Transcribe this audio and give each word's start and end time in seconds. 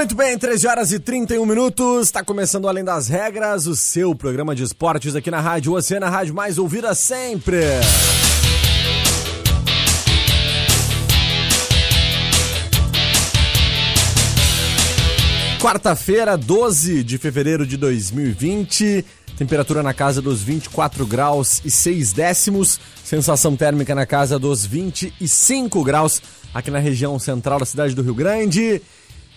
Muito 0.00 0.14
bem, 0.14 0.38
13 0.38 0.66
horas 0.66 0.92
e 0.92 0.98
31 0.98 1.44
minutos. 1.44 2.06
Está 2.06 2.24
começando 2.24 2.66
Além 2.66 2.82
das 2.82 3.06
Regras, 3.06 3.66
o 3.66 3.76
seu 3.76 4.14
programa 4.14 4.54
de 4.54 4.62
esportes 4.62 5.14
aqui 5.14 5.30
na 5.30 5.40
Rádio 5.40 5.74
Oceana, 5.74 6.06
a 6.06 6.08
rádio 6.08 6.34
mais 6.34 6.56
ouvida 6.56 6.94
sempre. 6.94 7.58
Quarta-feira, 15.60 16.34
12 16.34 17.04
de 17.04 17.18
fevereiro 17.18 17.66
de 17.66 17.76
2020. 17.76 19.04
Temperatura 19.36 19.82
na 19.82 19.92
casa 19.92 20.22
dos 20.22 20.42
24 20.42 21.04
graus 21.04 21.60
e 21.62 21.70
6 21.70 22.14
décimos. 22.14 22.80
Sensação 23.04 23.54
térmica 23.54 23.94
na 23.94 24.06
casa 24.06 24.38
dos 24.38 24.64
25 24.64 25.84
graus 25.84 26.22
aqui 26.54 26.70
na 26.70 26.78
região 26.78 27.18
central 27.18 27.58
da 27.58 27.66
cidade 27.66 27.94
do 27.94 28.00
Rio 28.00 28.14
Grande. 28.14 28.80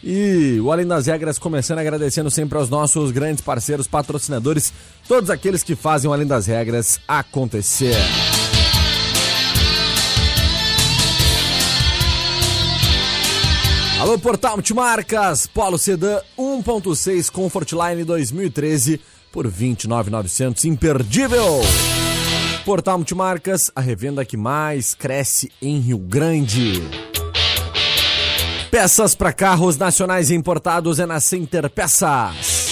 E 0.03 0.59
o 0.59 0.69
Além 0.69 0.85
das 0.85 1.07
Regras 1.07 1.39
começando 1.39 1.79
agradecendo 1.79 2.29
sempre 2.29 2.57
aos 2.57 2.69
nossos 2.69 3.09
grandes 3.11 3.41
parceiros, 3.41 3.87
patrocinadores, 3.87 4.73
todos 5.07 5.29
aqueles 5.29 5.63
que 5.63 5.75
fazem 5.75 6.09
o 6.09 6.13
Além 6.13 6.27
das 6.27 6.45
Regras 6.45 6.99
acontecer. 7.07 7.95
Alô, 14.01 14.19
Portal 14.19 14.57
Multimarcas, 14.57 15.47
Polo 15.47 15.77
Sedan 15.77 16.19
1.6 16.37 17.31
Comfortline 17.31 18.03
2013 18.03 18.99
por 19.31 19.47
29.900, 19.47 20.65
imperdível. 20.65 21.61
Portal 22.65 22.97
Multimarcas, 22.97 23.71
a 23.73 23.79
revenda 23.79 24.25
que 24.25 24.35
mais 24.35 24.93
cresce 24.93 25.49
em 25.61 25.79
Rio 25.79 25.97
Grande. 25.97 26.81
Peças 28.73 29.13
para 29.13 29.31
carros 29.31 29.77
nacionais 29.77 30.31
importados 30.31 30.97
é 30.97 31.05
na 31.05 31.19
Center 31.19 31.69
Peças. 31.69 32.69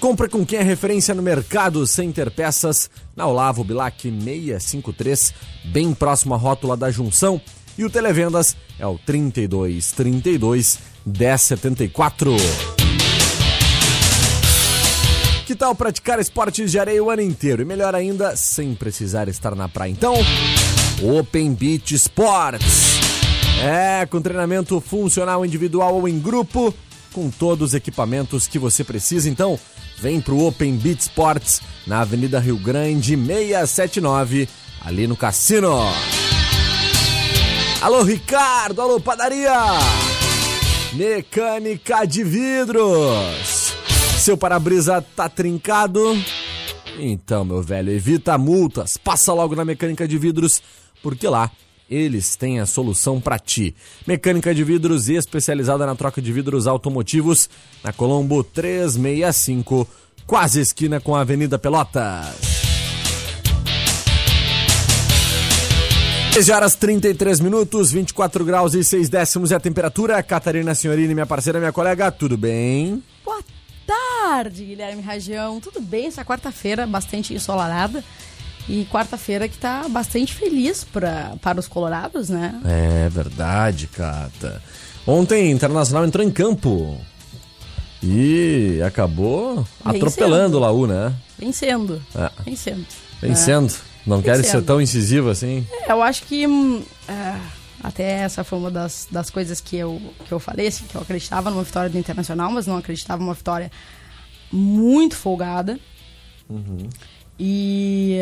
Compra 0.00 0.30
com 0.30 0.46
quem 0.46 0.60
é 0.60 0.62
referência 0.62 1.14
no 1.14 1.20
mercado 1.20 1.86
Center 1.86 2.30
Peças, 2.30 2.88
na 3.14 3.26
Olavo 3.26 3.62
Bilac 3.64 4.00
653, 4.00 5.34
bem 5.66 5.92
próximo 5.92 6.32
à 6.32 6.38
rótula 6.38 6.74
da 6.74 6.90
junção. 6.90 7.38
E 7.76 7.84
o 7.84 7.90
Televendas 7.90 8.56
é 8.78 8.86
o 8.86 8.98
32 8.98 9.92
32 9.92 10.78
1074. 11.04 12.34
Que 15.44 15.54
tal 15.54 15.74
praticar 15.74 16.18
esportes 16.18 16.70
de 16.70 16.78
areia 16.78 17.04
o 17.04 17.10
ano 17.10 17.20
inteiro? 17.20 17.60
E 17.60 17.66
melhor 17.66 17.94
ainda, 17.94 18.34
sem 18.36 18.74
precisar 18.74 19.28
estar 19.28 19.54
na 19.54 19.68
praia. 19.68 19.90
Então, 19.90 20.14
Open 21.02 21.52
Beach 21.52 21.94
Sports. 21.94 23.11
É, 23.62 24.04
com 24.06 24.20
treinamento 24.20 24.80
funcional 24.80 25.46
individual 25.46 25.94
ou 25.94 26.08
em 26.08 26.18
grupo, 26.18 26.74
com 27.12 27.30
todos 27.30 27.68
os 27.68 27.74
equipamentos 27.74 28.48
que 28.48 28.58
você 28.58 28.82
precisa. 28.82 29.30
Então, 29.30 29.56
vem 30.00 30.20
pro 30.20 30.44
Open 30.44 30.76
Beach 30.76 31.02
Sports, 31.02 31.62
na 31.86 32.00
Avenida 32.00 32.40
Rio 32.40 32.56
Grande 32.56 33.16
679, 33.16 34.48
ali 34.84 35.06
no 35.06 35.14
Cassino. 35.14 35.78
Alô, 37.80 38.02
Ricardo! 38.02 38.82
Alô, 38.82 38.98
padaria! 38.98 39.52
Mecânica 40.94 42.04
de 42.04 42.24
vidros. 42.24 43.72
Seu 44.18 44.36
para-brisa 44.36 45.00
tá 45.14 45.28
trincado? 45.28 46.20
Então, 46.98 47.44
meu 47.44 47.62
velho, 47.62 47.92
evita 47.92 48.36
multas. 48.36 48.96
Passa 48.96 49.32
logo 49.32 49.54
na 49.54 49.64
Mecânica 49.64 50.06
de 50.06 50.18
Vidros, 50.18 50.60
porque 51.00 51.28
lá 51.28 51.48
eles 51.92 52.36
têm 52.36 52.60
a 52.60 52.66
solução 52.66 53.20
para 53.20 53.38
ti. 53.38 53.74
Mecânica 54.06 54.54
de 54.54 54.64
vidros 54.64 55.08
especializada 55.08 55.84
na 55.84 55.94
troca 55.94 56.22
de 56.22 56.32
vidros 56.32 56.66
automotivos, 56.66 57.50
na 57.84 57.92
Colombo 57.92 58.42
365, 58.42 59.86
quase 60.26 60.60
esquina 60.60 61.00
com 61.00 61.14
a 61.14 61.20
Avenida 61.20 61.58
Pelotas. 61.58 62.62
13 66.32 66.50
horas 66.50 66.74
33 66.74 67.40
minutos, 67.40 67.92
24 67.92 68.42
graus 68.42 68.72
e 68.72 68.82
6 68.82 69.10
décimos 69.10 69.52
é 69.52 69.56
a 69.56 69.60
temperatura. 69.60 70.22
Catarina 70.22 70.74
Senhorini, 70.74 71.12
minha 71.12 71.26
parceira, 71.26 71.58
minha 71.58 71.72
colega, 71.72 72.10
tudo 72.10 72.38
bem? 72.38 73.02
Boa 73.22 73.44
tarde, 73.86 74.64
Guilherme 74.64 75.02
Rajão. 75.02 75.60
Tudo 75.60 75.78
bem? 75.78 76.06
Essa 76.06 76.24
quarta-feira 76.24 76.86
bastante 76.86 77.34
ensolarada. 77.34 78.02
E 78.68 78.86
quarta-feira 78.86 79.48
que 79.48 79.58
tá 79.58 79.88
bastante 79.88 80.32
feliz 80.32 80.84
pra, 80.84 81.34
para 81.42 81.58
os 81.58 81.66
colorados, 81.66 82.28
né? 82.28 82.60
É 82.64 83.08
verdade, 83.08 83.88
Cata. 83.88 84.62
Ontem, 85.06 85.50
Internacional 85.50 86.06
entrou 86.06 86.24
em 86.24 86.30
campo 86.30 86.98
e 88.02 88.80
acabou 88.86 89.66
atropelando 89.84 90.56
o 90.56 90.60
Laú, 90.60 90.86
né? 90.86 91.12
Vencendo. 91.38 92.00
É. 92.14 92.30
Vencendo. 92.44 92.86
Vencendo. 93.20 93.74
Não 94.06 94.20
quer 94.20 94.42
ser 94.44 94.62
tão 94.62 94.80
incisivo 94.80 95.30
assim? 95.30 95.66
É, 95.70 95.92
eu 95.92 96.02
acho 96.02 96.24
que 96.24 96.46
hum, 96.46 96.82
é, 97.08 97.36
até 97.82 98.04
essa 98.04 98.44
foi 98.44 98.58
uma 98.58 98.70
das, 98.70 99.08
das 99.10 99.28
coisas 99.28 99.60
que 99.60 99.76
eu, 99.76 100.00
que 100.26 100.32
eu 100.32 100.38
falei, 100.38 100.68
assim, 100.68 100.84
que 100.84 100.94
eu 100.94 101.00
acreditava 101.00 101.50
numa 101.50 101.64
vitória 101.64 101.90
do 101.90 101.98
Internacional, 101.98 102.50
mas 102.50 102.66
não 102.66 102.76
acreditava 102.76 103.22
numa 103.22 103.34
vitória 103.34 103.70
muito 104.50 105.16
folgada. 105.16 105.78
E, 107.44 108.18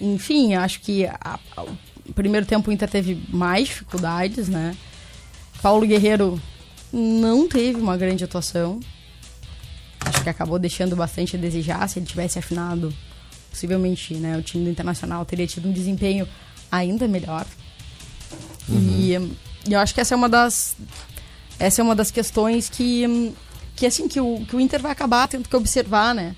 enfim, 0.00 0.54
acho 0.54 0.80
que 0.80 1.04
a- 1.04 1.40
a- 1.56 1.62
o 1.64 2.12
primeiro 2.14 2.46
tempo 2.46 2.70
o 2.70 2.72
Inter 2.72 2.88
teve 2.88 3.20
mais 3.28 3.66
dificuldades, 3.66 4.48
né? 4.48 4.76
Paulo 5.60 5.84
Guerreiro 5.84 6.40
não 6.92 7.48
teve 7.48 7.80
uma 7.80 7.96
grande 7.96 8.22
atuação. 8.22 8.78
Acho 10.00 10.22
que 10.22 10.28
acabou 10.28 10.60
deixando 10.60 10.94
bastante 10.94 11.34
a 11.36 11.38
desejar. 11.40 11.88
Se 11.88 11.98
ele 11.98 12.06
tivesse 12.06 12.38
afinado, 12.38 12.94
possivelmente, 13.50 14.14
né, 14.14 14.36
o 14.38 14.42
time 14.42 14.64
do 14.64 14.70
Internacional 14.70 15.24
teria 15.24 15.46
tido 15.48 15.68
um 15.68 15.72
desempenho 15.72 16.26
ainda 16.70 17.08
melhor. 17.08 17.44
E, 18.70 19.14
e 19.68 19.72
eu 19.72 19.80
acho 19.80 19.92
que 19.92 20.00
essa 20.00 20.14
é 20.14 20.16
uma 20.16 20.28
das 20.28 20.76
essa 21.58 21.80
é 21.80 21.84
uma 21.84 21.96
das 21.96 22.10
questões 22.12 22.68
que 22.68 23.34
que 23.74 23.84
assim 23.86 24.06
que 24.06 24.20
o, 24.20 24.44
que 24.46 24.54
o 24.54 24.60
Inter 24.60 24.80
vai 24.80 24.92
acabar 24.92 25.26
tendo 25.26 25.48
que 25.48 25.56
observar, 25.56 26.14
né? 26.14 26.36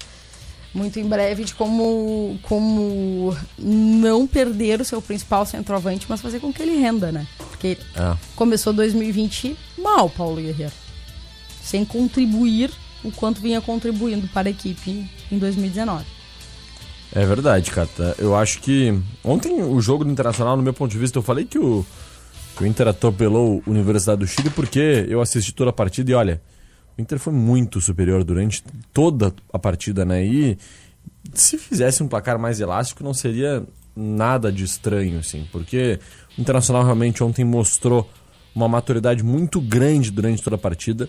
Muito 0.72 1.00
em 1.00 1.04
breve 1.04 1.44
de 1.44 1.54
como 1.54 2.38
como 2.42 3.36
não 3.58 4.26
perder 4.26 4.80
o 4.80 4.84
seu 4.84 5.02
principal 5.02 5.44
centroavante, 5.44 6.06
mas 6.08 6.20
fazer 6.20 6.38
com 6.38 6.52
que 6.52 6.62
ele 6.62 6.78
renda, 6.78 7.10
né? 7.10 7.26
Porque 7.38 7.76
É. 7.96 8.16
começou 8.36 8.72
2020 8.72 9.56
mal 9.78 10.08
Paulo 10.08 10.36
Guerreiro. 10.40 10.72
Sem 11.62 11.84
contribuir 11.84 12.70
o 13.02 13.10
quanto 13.10 13.40
vinha 13.40 13.60
contribuindo 13.60 14.28
para 14.28 14.48
a 14.48 14.50
equipe 14.50 15.10
em 15.30 15.38
2019. 15.38 16.04
É 17.12 17.26
verdade, 17.26 17.70
Cata. 17.72 18.14
Eu 18.18 18.36
acho 18.36 18.60
que 18.60 18.96
ontem 19.24 19.62
o 19.62 19.80
jogo 19.80 20.04
do 20.04 20.10
Internacional, 20.10 20.56
no 20.56 20.62
meu 20.62 20.72
ponto 20.72 20.92
de 20.92 20.98
vista, 20.98 21.18
eu 21.18 21.22
falei 21.22 21.44
que 21.44 21.58
o, 21.58 21.84
que 22.56 22.62
o 22.62 22.66
Inter 22.66 22.86
atropelou 22.86 23.60
a 23.66 23.70
Universidade 23.70 24.20
do 24.20 24.26
Chile 24.28 24.50
porque 24.50 25.06
eu 25.08 25.20
assisti 25.20 25.52
toda 25.52 25.70
a 25.70 25.72
partida 25.72 26.10
e 26.12 26.14
olha, 26.14 26.40
o 26.96 27.00
Inter 27.00 27.18
foi 27.18 27.32
muito 27.32 27.80
superior 27.80 28.24
durante 28.24 28.62
toda 28.92 29.32
a 29.52 29.58
partida, 29.58 30.04
né? 30.04 30.24
E 30.24 30.58
se 31.32 31.58
fizesse 31.58 32.02
um 32.02 32.08
placar 32.08 32.38
mais 32.38 32.60
elástico, 32.60 33.04
não 33.04 33.14
seria 33.14 33.64
nada 33.94 34.50
de 34.50 34.64
estranho, 34.64 35.18
assim, 35.18 35.46
porque 35.52 35.98
o 36.36 36.40
Internacional 36.40 36.84
realmente 36.84 37.22
ontem 37.22 37.44
mostrou 37.44 38.08
uma 38.54 38.68
maturidade 38.68 39.22
muito 39.22 39.60
grande 39.60 40.10
durante 40.10 40.42
toda 40.42 40.56
a 40.56 40.58
partida, 40.58 41.08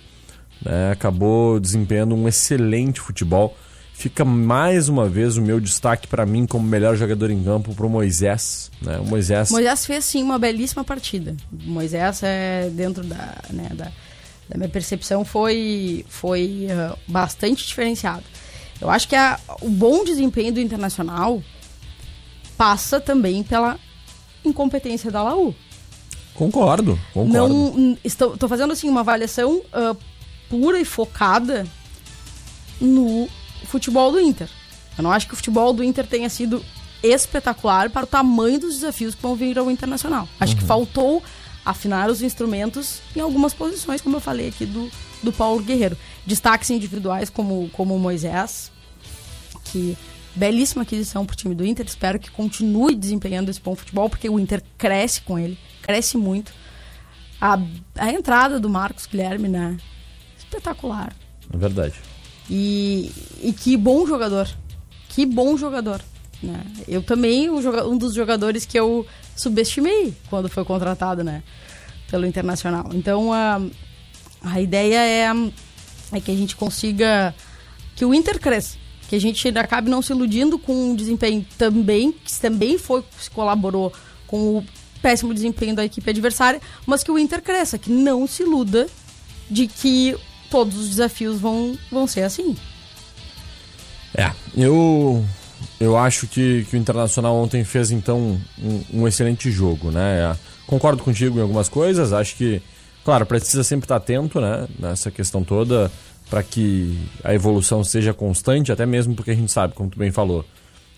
né? 0.64 0.92
acabou 0.92 1.60
desempenhando 1.60 2.16
um 2.16 2.28
excelente 2.28 3.00
futebol. 3.00 3.58
Fica 3.94 4.26
mais 4.26 4.90
uma 4.90 5.08
vez 5.08 5.38
o 5.38 5.42
meu 5.42 5.60
destaque 5.60 6.08
para 6.08 6.26
mim 6.26 6.48
como 6.48 6.68
melhor 6.68 6.96
jogador 6.96 7.30
em 7.30 7.44
campo 7.44 7.76
para 7.76 7.86
o 7.86 7.90
Moisés. 7.90 8.72
Né? 8.82 8.98
O 8.98 9.06
Moisés... 9.06 9.52
Moisés 9.52 9.86
fez 9.86 10.06
sim 10.06 10.24
uma 10.24 10.40
belíssima 10.40 10.84
partida. 10.84 11.36
O 11.52 11.70
Moisés 11.70 12.22
é 12.24 12.70
dentro 12.72 13.04
da, 13.04 13.38
né, 13.52 13.70
da, 13.74 13.92
da 14.52 14.58
minha 14.58 14.70
percepção 14.70 15.24
foi 15.24 16.06
foi 16.10 16.68
uh, 16.70 16.98
bastante 17.08 17.66
diferenciado. 17.66 18.24
Eu 18.82 18.90
acho 18.90 19.08
que 19.08 19.16
a, 19.16 19.40
o 19.62 19.70
bom 19.70 20.04
desempenho 20.04 20.52
do 20.52 20.60
Internacional 20.60 21.42
passa 22.58 23.00
também 23.00 23.44
pela 23.44 23.80
incompetência 24.44 25.10
da 25.10 25.24
Laú. 25.24 25.56
Concordo, 26.36 27.00
concordo. 27.14 27.54
Não, 27.54 27.98
estou, 28.04 28.34
estou 28.34 28.50
fazendo 28.50 28.74
assim 28.74 28.90
uma 28.90 29.02
avaliação 29.02 29.58
uh, 29.58 29.98
pura 30.50 30.80
e 30.80 30.86
focada 30.86 31.66
no 32.80 33.30
futebol 33.66 34.12
do 34.12 34.20
Inter. 34.20 34.50
Eu 34.98 35.04
não 35.04 35.12
acho 35.12 35.28
que 35.28 35.34
o 35.34 35.38
futebol 35.38 35.72
do 35.72 35.84
Inter 35.84 36.06
tenha 36.06 36.30
sido 36.30 36.64
espetacular 37.02 37.90
para 37.90 38.04
o 38.04 38.08
tamanho 38.08 38.60
dos 38.60 38.76
desafios 38.76 39.16
que 39.16 39.22
vão 39.22 39.36
vir 39.36 39.58
ao 39.58 39.72
Internacional. 39.72 40.28
Acho 40.40 40.54
uhum. 40.54 40.60
que 40.60 40.66
faltou 40.66 41.24
afinar 41.66 42.10
os 42.10 42.22
instrumentos 42.22 43.02
em 43.16 43.20
algumas 43.20 43.54
posições, 43.54 44.02
como 44.02 44.18
eu 44.18 44.22
falei 44.22 44.50
aqui 44.50 44.66
do, 44.66 44.90
do 45.22 45.32
Paulo 45.32 45.62
Guerreiro. 45.62 45.98
Destaques 46.26 46.70
individuais 46.70 47.30
como, 47.30 47.70
como 47.72 47.96
o 47.96 48.00
Moisés, 48.00 48.72
que 49.66 49.98
belíssima 50.36 50.84
aquisição 50.84 51.26
para 51.26 51.34
o 51.34 51.38
time 51.38 51.56
do 51.56 51.66
Inter. 51.66 51.86
Espero 51.86 52.20
que 52.20 52.32
continue 52.32 52.96
desempenhando 52.96 53.50
esse 53.50 53.62
bom 53.62 53.76
futebol, 53.76 54.10
porque 54.10 54.30
o 54.30 54.40
Inter 54.40 54.64
cresce 54.78 55.22
com 55.22 55.38
ele, 55.38 55.58
cresce 55.82 56.18
muito. 56.18 56.54
A, 57.40 57.60
a 57.96 58.12
entrada 58.12 58.60
do 58.60 58.70
Marcos 58.70 59.06
Guilherme, 59.06 59.50
né? 59.50 59.78
Espetacular. 60.38 61.14
É 61.54 61.58
verdade. 61.58 61.96
E, 62.50 63.12
e 63.42 63.54
que 63.54 63.76
bom 63.78 64.06
jogador. 64.06 64.48
Que 65.10 65.26
bom 65.26 65.58
jogador. 65.58 66.02
Né? 66.42 66.64
Eu 66.88 67.02
também, 67.02 67.50
um 67.50 67.98
dos 67.98 68.14
jogadores 68.14 68.66
que 68.66 68.80
eu 68.80 69.06
subestimei 69.42 70.14
quando 70.30 70.50
foi 70.50 70.64
contratado 70.64 71.24
né? 71.24 71.44
pelo 72.10 72.26
Internacional. 72.26 72.90
Então, 72.94 73.32
a, 73.34 73.62
a 74.42 74.62
ideia 74.62 74.98
é, 74.98 75.32
é 76.12 76.20
que 76.20 76.32
a 76.32 76.36
gente 76.36 76.56
consiga 76.56 77.34
que 77.96 78.06
o 78.06 78.14
Inter 78.14 78.40
cresça 78.40 78.82
que 79.12 79.16
a 79.18 79.20
gente 79.20 79.46
acabe 79.58 79.90
não 79.90 80.02
se 80.02 80.14
iludindo 80.14 80.58
com 80.58 80.74
um 80.74 80.96
desempenho 80.96 81.46
também, 81.58 82.14
que 82.14 82.40
também 82.40 82.78
foi, 82.78 83.04
colaborou 83.34 83.92
com 84.26 84.60
o 84.60 84.66
péssimo 85.02 85.34
desempenho 85.34 85.76
da 85.76 85.84
equipe 85.84 86.10
adversária, 86.10 86.62
mas 86.86 87.04
que 87.04 87.12
o 87.12 87.20
Inter 87.20 87.42
cresça, 87.42 87.78
que 87.78 87.92
não 87.92 88.26
se 88.26 88.44
iluda 88.44 88.88
de 89.50 89.68
que 89.68 90.16
todos 90.50 90.78
os 90.78 90.88
desafios 90.92 91.42
vão, 91.42 91.78
vão 91.92 92.08
ser 92.08 92.24
assim. 92.24 92.56
É, 94.16 94.32
eu 94.56 95.26
eu 95.82 95.98
acho 95.98 96.28
que, 96.28 96.64
que 96.70 96.76
o 96.76 96.80
Internacional 96.80 97.36
ontem 97.36 97.64
fez 97.64 97.90
então 97.90 98.40
um, 98.62 98.84
um 98.94 99.08
excelente 99.08 99.50
jogo, 99.50 99.90
né? 99.90 100.38
Concordo 100.68 101.02
contigo 101.02 101.40
em 101.40 101.42
algumas 101.42 101.68
coisas, 101.68 102.14
acho 102.14 102.36
que, 102.36 102.62
claro, 103.04 103.26
precisa 103.26 103.64
sempre 103.64 103.86
estar 103.86 103.96
atento, 103.96 104.40
né? 104.40 104.68
Nessa 104.78 105.10
questão 105.10 105.44
toda 105.44 105.92
para 106.30 106.44
que 106.44 106.96
a 107.24 107.34
evolução 107.34 107.84
seja 107.84 108.14
constante, 108.14 108.72
até 108.72 108.86
mesmo 108.86 109.16
porque 109.16 109.32
a 109.32 109.36
gente 109.36 109.52
sabe, 109.52 109.74
como 109.74 109.90
tu 109.90 109.98
bem 109.98 110.12
falou, 110.12 110.46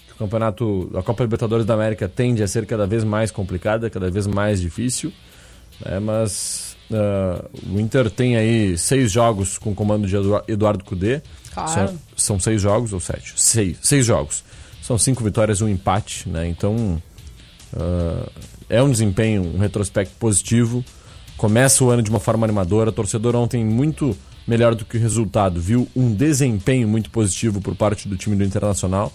que 0.06 0.14
o 0.14 0.18
campeonato, 0.18 0.92
a 0.96 1.02
Copa 1.02 1.24
Libertadores 1.24 1.66
da 1.66 1.74
América 1.76 2.10
tende 2.10 2.44
a 2.44 2.48
ser 2.48 2.66
cada 2.66 2.86
vez 2.86 3.06
mais 3.06 3.32
complicada, 3.32 3.90
cada 3.90 4.12
vez 4.12 4.28
mais 4.28 4.60
difícil, 4.60 5.14
né? 5.84 5.98
mas 5.98 6.76
uh, 6.92 7.74
o 7.74 7.80
Inter 7.80 8.12
tem 8.12 8.36
aí 8.36 8.78
seis 8.78 9.10
jogos 9.10 9.58
com 9.58 9.72
o 9.72 9.76
comando 9.76 10.06
de 10.06 10.16
Eduardo 10.46 10.84
Cudê. 10.84 11.22
Claro. 11.54 11.72
São, 11.72 12.00
são, 12.18 12.40
seis 12.40 12.62
jogos 12.62 12.92
ou 12.92 13.00
sete? 13.00 13.34
Seis, 13.38 13.78
seis 13.82 14.06
jogos. 14.06 14.44
São 14.84 14.98
cinco 14.98 15.24
vitórias 15.24 15.60
e 15.60 15.64
um 15.64 15.70
empate, 15.70 16.28
né? 16.28 16.46
Então 16.46 17.02
uh, 17.74 18.32
é 18.70 18.84
um 18.84 18.92
desempenho, 18.92 19.56
um 19.56 19.58
retrospecto 19.58 20.14
positivo. 20.20 20.84
Começa 21.38 21.82
o 21.86 21.90
ano 21.90 22.04
de 22.04 22.10
uma 22.10 22.20
forma 22.20 22.46
animadora. 22.46 22.90
O 22.90 22.94
torcedor 22.94 23.34
ontem 23.34 23.64
muito 23.64 24.14
melhor 24.46 24.76
do 24.76 24.84
que 24.84 24.98
o 24.98 25.00
resultado, 25.00 25.62
viu 25.62 25.88
um 25.96 26.14
desempenho 26.14 26.86
muito 26.86 27.10
positivo 27.10 27.62
por 27.62 27.76
parte 27.76 28.10
do 28.10 28.18
time 28.18 28.36
do 28.36 28.44
Internacional. 28.44 29.10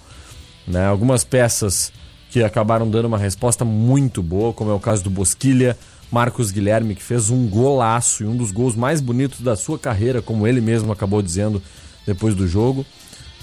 Né? 0.67 0.87
Algumas 0.87 1.23
peças 1.23 1.93
que 2.31 2.43
acabaram 2.43 2.88
dando 2.88 3.05
uma 3.05 3.19
resposta 3.19 3.62
muito 3.62 4.23
boa, 4.23 4.55
como 4.55 4.71
é 4.71 4.75
o 4.75 4.81
caso 4.81 5.05
do 5.05 5.11
Bosquilha, 5.11 5.76
Marcos 6.11 6.50
Guilherme, 6.50 6.94
que 6.94 7.03
fez 7.03 7.29
um 7.29 7.47
golaço 7.47 8.23
e 8.23 8.26
um 8.26 8.35
dos 8.35 8.50
gols 8.50 8.75
mais 8.75 9.03
bonitos 9.03 9.43
da 9.43 9.55
sua 9.55 9.79
carreira, 9.79 10.23
como 10.23 10.47
ele 10.47 10.62
mesmo 10.62 10.91
acabou 10.91 11.21
dizendo 11.21 11.62
depois 12.06 12.35
do 12.35 12.49
jogo. 12.49 12.87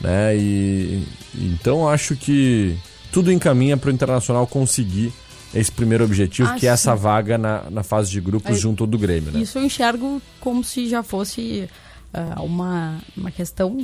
Né? 0.02 0.38
E, 0.38 1.04
então 1.36 1.88
acho 1.88 2.16
que 2.16 2.78
tudo 3.12 3.32
encaminha 3.32 3.78
para 3.78 3.90
o 3.90 3.94
Internacional 3.94 4.46
conseguir 4.46 5.14
esse 5.54 5.72
primeiro 5.72 6.04
objetivo, 6.04 6.50
ah, 6.50 6.56
que 6.56 6.68
é 6.68 6.70
essa 6.70 6.94
vaga 6.96 7.38
na, 7.38 7.64
na 7.70 7.82
fase 7.82 8.12
de 8.12 8.20
grupos 8.20 8.60
junto 8.60 8.86
do 8.86 8.98
Grêmio. 8.98 9.32
Né? 9.32 9.40
Isso 9.40 9.58
eu 9.58 9.64
enxergo 9.64 10.22
como 10.42 10.64
se 10.64 10.88
já 10.90 11.02
fosse 11.02 11.70
uh, 12.14 12.44
uma, 12.44 13.00
uma 13.16 13.32
questão 13.32 13.78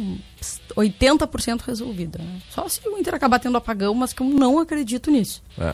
80% 0.76 1.62
resolvida. 1.66 2.20
Né? 2.20 2.42
Só 2.50 2.68
se 2.68 2.82
o 2.86 2.98
Inter 2.98 3.16
acabar 3.16 3.40
tendo 3.40 3.56
apagão, 3.58 3.94
mas 3.94 4.12
que 4.12 4.22
eu 4.22 4.28
não 4.28 4.60
acredito 4.60 5.10
nisso. 5.10 5.42
É. 5.58 5.74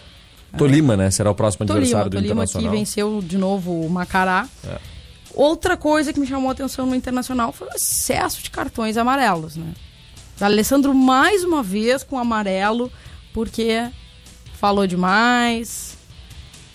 Tolima, 0.55 0.95
né? 0.95 1.11
Será 1.11 1.31
o 1.31 1.35
próximo 1.35 1.65
Tolima, 1.65 1.83
adversário 1.83 2.11
do 2.11 2.15
Tolima 2.15 2.33
Internacional. 2.33 2.71
que 2.71 2.77
venceu 2.77 3.21
de 3.21 3.37
novo 3.37 3.81
o 3.81 3.89
Macará. 3.89 4.47
É. 4.65 4.77
Outra 5.33 5.75
coisa 5.75 6.13
que 6.13 6.19
me 6.19 6.25
chamou 6.25 6.49
a 6.49 6.51
atenção 6.51 6.85
no 6.85 6.95
Internacional 6.95 7.51
foi 7.51 7.67
o 7.67 7.71
excesso 7.75 8.41
de 8.41 8.49
cartões 8.49 8.97
amarelos, 8.97 9.55
né? 9.55 9.73
Alessandro 10.39 10.93
mais 10.93 11.43
uma 11.43 11.63
vez 11.63 12.03
com 12.03 12.17
amarelo, 12.17 12.91
porque 13.33 13.89
falou 14.53 14.85
demais. 14.85 15.97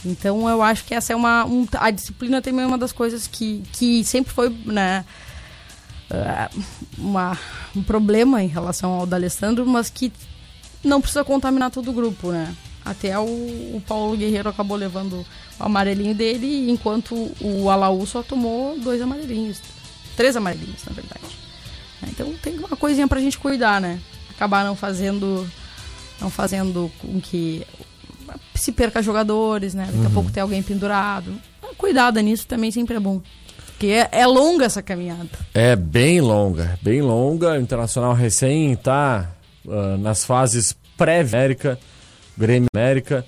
Então 0.05 0.49
eu 0.49 0.63
acho 0.63 0.85
que 0.85 0.95
essa 0.95 1.13
é 1.13 1.17
uma. 1.17 1.45
Um, 1.45 1.67
a 1.75 1.91
disciplina 1.91 2.43
também 2.43 2.65
é 2.65 2.67
uma 2.67 2.79
das 2.79 2.93
coisas 2.93 3.27
que, 3.27 3.63
que 3.73 4.05
sempre 4.05 4.33
foi, 4.33 4.49
né? 4.67 5.05
Uh, 6.11 6.63
uma, 6.99 7.39
um 7.75 7.83
problema 7.83 8.43
em 8.43 8.49
relação 8.49 8.93
ao 8.93 9.07
D'Alessandro, 9.07 9.65
mas 9.65 9.89
que 9.89 10.13
não 10.85 11.01
precisa 11.01 11.25
contaminar 11.25 11.71
todo 11.71 11.91
o 11.91 11.93
grupo, 11.93 12.33
né? 12.33 12.55
Até 12.85 13.17
o, 13.19 13.25
o 13.25 13.83
Paulo 13.87 14.17
Guerreiro 14.17 14.49
acabou 14.49 14.77
levando 14.77 15.25
o 15.59 15.65
amarelinho 15.65 16.15
dele, 16.15 16.69
enquanto 16.71 17.31
o 17.41 17.71
Alaú 17.71 18.05
só 18.07 18.23
tomou 18.23 18.79
dois 18.79 19.01
amarelinhos. 19.01 19.61
Três 20.17 20.37
amarelinhos, 20.37 20.85
na 20.85 20.93
verdade. 20.93 21.42
Então 22.09 22.33
tem 22.43 22.59
uma 22.59 22.77
coisinha 22.77 23.09
pra 23.09 23.21
gente 23.21 23.39
cuidar, 23.39 23.81
né? 23.81 24.01
Acabar 24.31 24.65
não 24.65 24.75
fazendo 24.75 25.49
não 26.21 26.31
fazendo 26.31 26.91
com 27.01 27.21
que 27.21 27.67
se 28.55 28.73
perca 28.73 29.03
jogadores, 29.03 29.75
né? 29.75 29.87
Daqui 29.87 29.99
uhum. 29.99 30.07
a 30.07 30.11
pouco 30.11 30.31
tem 30.31 30.43
alguém 30.43 30.63
pendurado. 30.63 31.35
Cuidado 31.77 32.21
nisso 32.21 32.47
também 32.47 32.71
sempre 32.71 32.97
é 32.97 33.01
bom. 33.01 33.21
Porque 33.67 33.89
é, 33.89 34.09
é 34.13 34.27
longa 34.27 34.65
essa 34.65 34.81
caminhada. 34.81 35.29
É 35.53 35.75
bem 35.75 36.21
longa, 36.21 36.79
bem 36.81 37.03
longa. 37.03 37.53
O 37.53 37.61
Internacional 37.61 38.15
recém 38.15 38.73
está 38.73 39.29
uh, 39.65 39.99
nas 39.99 40.25
fases 40.25 40.77
pré-América, 40.97 41.79
Grêmio 42.39 42.69
América. 42.73 43.27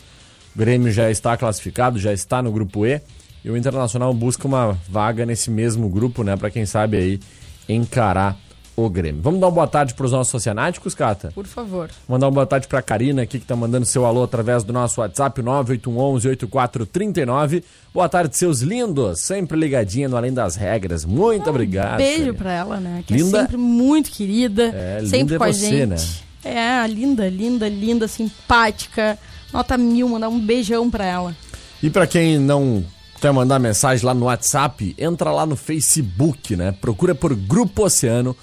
O 0.55 0.59
Grêmio 0.59 0.93
já 0.93 1.11
está 1.11 1.37
classificado, 1.37 1.99
já 1.99 2.13
está 2.13 2.41
no 2.41 2.53
grupo 2.53 2.87
E. 2.87 3.01
E 3.45 3.51
o 3.51 3.57
Internacional 3.57 4.15
busca 4.15 4.47
uma 4.47 4.79
vaga 4.89 5.27
nesse 5.27 5.51
mesmo 5.51 5.89
grupo, 5.89 6.23
né? 6.23 6.37
Para 6.37 6.51
quem 6.51 6.65
sabe 6.65 6.97
aí 6.97 7.21
encarar 7.69 8.39
o 8.77 8.91
Grêmio. 8.91 9.23
Vamos 9.23 9.41
dar 9.41 9.47
uma 9.47 9.53
boa 9.53 9.67
tarde 9.67 9.95
para 9.95 10.05
os 10.07 10.13
nossos 10.13 10.35
oceanáticos, 10.35 10.95
Cata? 10.95 11.33
Por 11.35 11.47
favor. 11.47 11.91
Mandar 12.09 12.27
uma 12.27 12.33
boa 12.33 12.47
tarde 12.47 12.67
para 12.67 12.81
a 12.81 12.83
Karina 12.83 13.23
aqui, 13.23 13.39
que 13.39 13.45
está 13.45 13.55
mandando 13.55 13.87
seu 13.87 14.05
alô 14.05 14.25
através 14.25 14.65
do 14.65 14.73
nosso 14.73 15.01
WhatsApp, 15.01 15.41
981118439. 15.43 17.63
Boa 17.93 18.09
tarde, 18.09 18.37
seus 18.37 18.61
lindos, 18.61 19.21
sempre 19.21 19.57
ligadinha 19.59 20.09
no 20.09 20.17
Além 20.17 20.33
das 20.33 20.57
Regras. 20.57 21.05
Muito 21.05 21.47
um 21.47 21.51
obrigado. 21.51 21.99
Beijo 21.99 22.35
para 22.35 22.53
ela, 22.53 22.81
né? 22.81 23.05
Que 23.07 23.15
é 23.15 23.19
linda. 23.19 23.39
é 23.39 23.43
sempre 23.43 23.57
muito 23.57 24.11
querida, 24.11 24.65
é, 24.75 25.01
sempre 25.07 25.39
com 25.39 25.45
é 25.45 25.53
você, 25.53 25.67
a 25.67 25.71
gente. 25.71 25.87
Né? 25.87 25.97
É, 26.45 26.85
linda, 26.87 27.29
linda, 27.29 27.69
linda, 27.69 28.09
simpática. 28.09 29.17
Nota 29.53 29.79
mil, 29.79 30.09
mandar 30.09 30.29
um 30.29 30.41
beijão 30.41 30.91
para 30.91 31.05
ela. 31.05 31.37
E 31.83 31.89
para 31.89 32.07
quem 32.07 32.39
não 32.39 32.85
quer 33.21 33.33
mandar 33.33 33.59
mensagem 33.59 34.05
lá 34.05 34.13
no 34.13 34.27
WhatsApp, 34.27 34.95
entra 34.99 35.31
lá 35.31 35.47
no 35.47 35.55
Facebook, 35.55 36.57
né? 36.57 36.73
Procura 36.73 37.15
por 37.15 37.35
Grupo 37.35 37.85
Oceano 37.85 38.37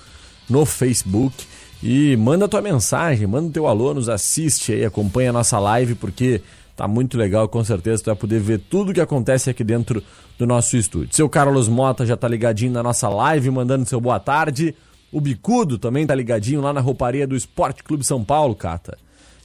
no 0.52 0.66
Facebook 0.66 1.46
e 1.82 2.16
manda 2.18 2.48
tua 2.48 2.62
mensagem, 2.62 3.26
manda 3.26 3.52
teu 3.52 3.66
alô, 3.66 3.94
nos 3.94 4.10
assiste 4.10 4.74
aí, 4.74 4.86
acompanha 4.86 5.32
a 5.32 5.34
nossa 5.34 5.58
live, 5.58 5.96
porque 5.96 6.42
tá 6.76 6.88
muito 6.88 7.18
legal, 7.18 7.48
com 7.48 7.64
certeza 7.64 8.04
tu 8.04 8.06
vai 8.08 8.16
poder 8.16 8.40
ver 8.40 8.60
tudo 8.60 8.94
que 8.94 9.02
acontece 9.02 9.50
aqui 9.50 9.64
dentro 9.64 10.04
do 10.38 10.46
nosso 10.46 10.78
estúdio. 10.78 11.16
Seu 11.16 11.30
Carlos 11.30 11.68
Mota 11.68 12.06
já 12.06 12.18
tá 12.18 12.28
ligadinho 12.28 12.72
na 12.72 12.84
nossa 12.84 13.10
live, 13.10 13.50
mandando 13.50 13.86
seu 13.86 14.02
boa 14.02 14.20
tarde. 14.20 14.76
O 15.12 15.20
Bicudo 15.20 15.78
também 15.78 16.06
tá 16.06 16.14
ligadinho 16.14 16.62
lá 16.62 16.72
na 16.72 16.82
rouparia 16.82 17.26
do 17.26 17.36
Esporte 17.36 17.84
Clube 17.84 18.04
São 18.06 18.24
Paulo, 18.24 18.56
Cata. 18.56 18.98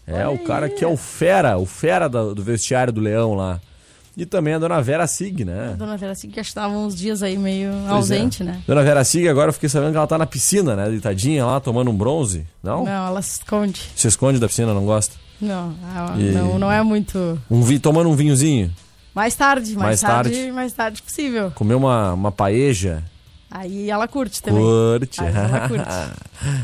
É, 0.07 0.27
Olha 0.27 0.37
o 0.37 0.39
cara 0.45 0.67
aí. 0.67 0.73
que 0.73 0.85
é 0.85 0.89
o 0.89 0.97
fera, 0.97 1.59
o 1.59 1.67
fera 1.67 2.09
do, 2.09 2.35
do, 2.35 2.43
vestiário 2.43 2.93
do 2.93 3.01
Leão 3.01 3.35
lá. 3.35 3.61
E 4.17 4.25
também 4.25 4.55
a 4.55 4.59
dona 4.59 4.81
Vera 4.81 5.07
Sig, 5.07 5.45
né? 5.45 5.73
A 5.75 5.77
dona 5.77 5.97
Vera 5.99 6.15
Sig 6.15 6.31
que 6.31 6.41
estava 6.41 6.73
uns 6.73 6.97
dias 6.97 7.23
aí 7.23 7.37
meio 7.37 7.71
pois 7.71 7.85
é. 7.85 7.91
ausente, 7.91 8.43
é. 8.43 8.47
né? 8.47 8.63
Dona 8.67 8.83
Vera 8.83 9.05
Sig, 9.05 9.29
agora 9.29 9.51
eu 9.51 9.53
fiquei 9.53 9.69
sabendo 9.69 9.91
que 9.91 9.99
ela 9.99 10.07
tá 10.07 10.17
na 10.17 10.25
piscina, 10.27 10.75
né? 10.75 10.89
Deitadinha 10.89 11.45
lá, 11.45 11.61
tomando 11.61 11.91
um 11.91 11.97
bronze. 11.97 12.47
Não? 12.63 12.85
Não, 12.85 13.07
ela 13.09 13.21
se 13.21 13.41
esconde. 13.41 13.83
Se 13.95 14.09
esconde 14.09 14.39
da 14.39 14.49
piscina, 14.49 14.73
não 14.73 14.87
gosta? 14.87 15.15
Não, 15.39 15.75
e... 16.19 16.33
não, 16.33 16.59
não 16.59 16.73
é 16.73 16.83
muito. 16.83 17.39
Um 17.51 17.61
vi... 17.63 17.79
Tomando 17.79 18.09
um 18.09 18.17
vinhozinho? 18.17 18.73
Mais 19.15 19.35
tarde, 19.35 19.75
mais, 19.75 19.87
mais 19.87 20.01
tarde, 20.01 20.31
tarde, 20.31 20.53
mais 20.53 20.73
tarde 20.73 21.03
possível. 21.03 21.51
Comer 21.51 21.75
uma, 21.75 22.15
uma 22.15 22.33
paeja. 22.33 23.05
Aí 23.51 23.91
ela 23.91 24.09
curte 24.09 24.43
também. 24.43 24.63
Curte. 24.63 25.21
Aí 25.23 25.35
ela 25.35 25.69
curte. 25.69 25.85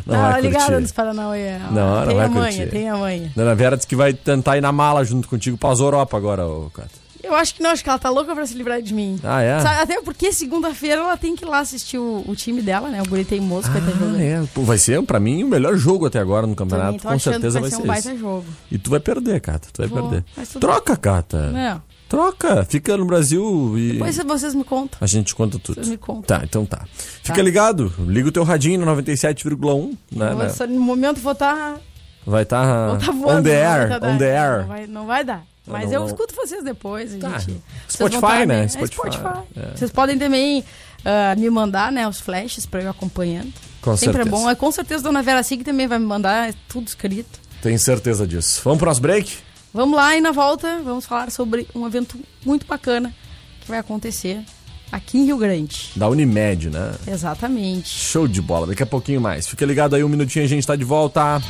não, 0.07 0.15
não 0.15 0.31
vai 0.31 0.41
ligada 0.41 0.81
nos 0.81 0.93
Paranauê. 0.93 1.59
Não, 1.71 2.01
não 2.01 2.07
tem 2.07 2.17
vai 2.17 2.27
a 2.27 2.29
manha, 2.29 2.57
curtir. 2.57 2.71
tem 2.71 2.89
a 2.89 2.97
manha. 2.97 3.33
Dona 3.37 3.55
Vera 3.55 3.77
disse 3.77 3.87
que 3.87 3.97
vai 3.97 4.15
tentar 4.15 4.57
ir 4.57 4.63
na 4.63 4.73
mala 4.73 5.05
junto 5.05 5.29
contigo 5.29 5.59
pra 5.59 5.71
Europa 5.71 6.17
agora, 6.17 6.47
ô 6.47 6.71
Cata. 6.71 7.02
Eu 7.33 7.39
acho 7.39 7.55
que 7.55 7.63
não, 7.63 7.71
acho 7.71 7.83
que 7.83 7.89
ela 7.89 7.99
tá 7.99 8.11
louca 8.11 8.35
pra 8.35 8.47
se 8.47 8.55
livrar 8.55 8.83
de 8.83 8.93
mim. 8.93 9.19
Ah, 9.25 9.41
é? 9.41 9.59
Sabe, 9.61 9.81
até 9.81 10.03
porque 10.03 10.33
segunda-feira 10.33 11.01
ela 11.01 11.17
tem 11.17 11.35
que 11.35 11.45
ir 11.45 11.49
lá 11.49 11.61
assistir 11.61 11.99
o, 11.99 12.23
o 12.27 12.37
time 12.37 12.61
dela, 12.61 12.91
né? 12.91 13.01
O 13.01 13.09
Guri 13.09 13.25
Teimoso 13.25 13.69
ah, 13.69 13.71
vai 13.71 13.81
estar 13.81 13.93
jogando. 13.93 14.21
É. 14.21 14.43
Pô, 14.53 14.63
vai 14.63 14.79
ser, 14.79 15.03
pra 15.03 15.19
mim, 15.19 15.43
o 15.43 15.49
melhor 15.49 15.77
jogo 15.77 16.07
até 16.07 16.19
agora 16.19 16.47
no 16.47 16.55
campeonato. 16.55 17.03
Com 17.03 17.19
certeza 17.19 17.59
vai, 17.59 17.71
vai 17.71 17.79
ser, 17.79 17.85
um 17.85 17.87
baita 17.87 18.17
jogo. 18.17 18.45
E 18.71 18.79
tu 18.79 18.91
vai 18.91 19.01
perder, 19.01 19.41
Cata. 19.41 19.69
Tu 19.73 19.79
vai 19.79 19.89
Vou, 19.89 20.11
perder. 20.11 20.25
Troca, 20.61 20.97
Cata. 20.97 21.51
Não. 21.51 21.83
Troca, 22.09 22.63
fica 22.67 22.95
no 22.99 23.07
Brasil 23.07 23.79
e. 23.79 23.95
Depois 23.95 24.19
vocês 24.19 24.55
me 24.55 24.65
contam. 24.65 24.99
A 25.01 25.07
gente 25.07 25.35
conta 25.35 25.59
tudo. 25.59 25.77
Vocês 25.77 25.89
me 25.89 25.97
contam. 25.97 26.39
Tá, 26.39 26.45
então 26.45 26.67
tá. 26.67 26.85
Fica 26.93 27.37
tá. 27.37 27.43
ligado, 27.43 27.91
liga 28.01 28.29
o 28.29 28.33
teu 28.33 28.45
radinho 28.45 28.85
no 28.85 28.95
97,1. 28.95 29.97
Né, 30.11 30.35
né? 30.35 30.67
No 30.67 30.81
momento 30.81 31.21
vou 31.21 31.33
estar. 31.33 31.77
Tá... 31.77 31.81
Vai 32.27 32.43
estar. 32.43 32.99
Tá 32.99 33.11
voando, 33.11 33.41
on 33.41 33.43
the 33.43 33.67
air. 33.67 33.99
Tá 33.99 34.07
on 34.07 34.19
the 34.19 34.39
air. 34.39 34.61
Não 34.61 34.69
vai, 34.69 34.87
não 34.87 35.07
vai 35.07 35.25
dar. 35.25 35.52
Mas 35.67 35.87
não, 35.87 35.93
eu 35.93 36.01
não... 36.01 36.07
escuto 36.07 36.35
vocês 36.35 36.65
depois, 36.65 37.15
tá. 37.17 37.39
gente. 37.39 37.63
Spotify, 37.89 38.47
né? 38.47 38.67
Spotify. 38.69 39.01
É, 39.07 39.13
Spotify. 39.13 39.39
É. 39.57 39.77
Vocês 39.77 39.91
podem 39.91 40.19
também 40.19 40.61
uh, 40.61 41.41
me 41.41 41.49
mandar, 41.51 41.93
né, 41.93 42.07
os 42.09 42.21
flashes 42.21 42.67
pra 42.67 42.81
eu 42.81 42.87
ir 42.87 42.89
acompanhando. 42.89 43.53
Com 43.81 43.97
Sempre 43.97 44.25
certeza. 44.25 44.37
é 44.37 44.41
bom. 44.41 44.51
É, 44.51 44.55
com 44.55 44.73
certeza 44.73 45.03
a 45.03 45.05
Dona 45.05 45.23
Vera 45.23 45.43
Sig 45.43 45.63
também 45.63 45.87
vai 45.87 45.99
me 45.99 46.07
mandar, 46.07 46.51
é 46.51 46.55
tudo 46.69 46.89
escrito. 46.89 47.41
Tenho 47.61 47.79
certeza 47.79 48.27
disso. 48.27 48.61
Vamos 48.65 48.79
pro 48.79 48.89
nosso 48.89 49.01
break? 49.01 49.37
Vamos 49.73 49.97
lá 49.97 50.17
e 50.17 50.21
na 50.21 50.33
volta 50.33 50.81
vamos 50.85 51.07
falar 51.07 51.31
sobre 51.31 51.67
um 51.75 51.87
evento 51.87 52.19
muito 52.45 52.67
bacana 52.67 53.15
que 53.61 53.69
vai 53.69 53.79
acontecer 53.79 54.45
aqui 54.91 55.19
em 55.19 55.25
Rio 55.25 55.39
Grande. 55.39 55.91
Da 55.97 56.09
Unimed, 56.09 56.69
né? 56.69 56.93
Exatamente. 57.07 57.89
Show 57.89 58.29
de 58.29 58.43
bola. 58.43 58.67
Daqui 58.67 58.83
a 58.83 58.87
pouquinho 58.87 59.21
mais. 59.21 59.47
Fica 59.47 59.65
ligado 59.65 59.95
aí 59.95 60.05
um 60.05 60.09
minutinho, 60.09 60.45
a 60.45 60.49
gente 60.49 60.67
tá 60.67 60.77
de 60.77 60.85
volta. 60.85 61.41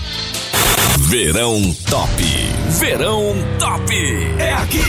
Verão 0.99 1.75
Top. 1.89 2.11
Verão 2.71 3.35
Top. 3.59 3.95
É 4.39 4.53
aqui. 4.53 4.83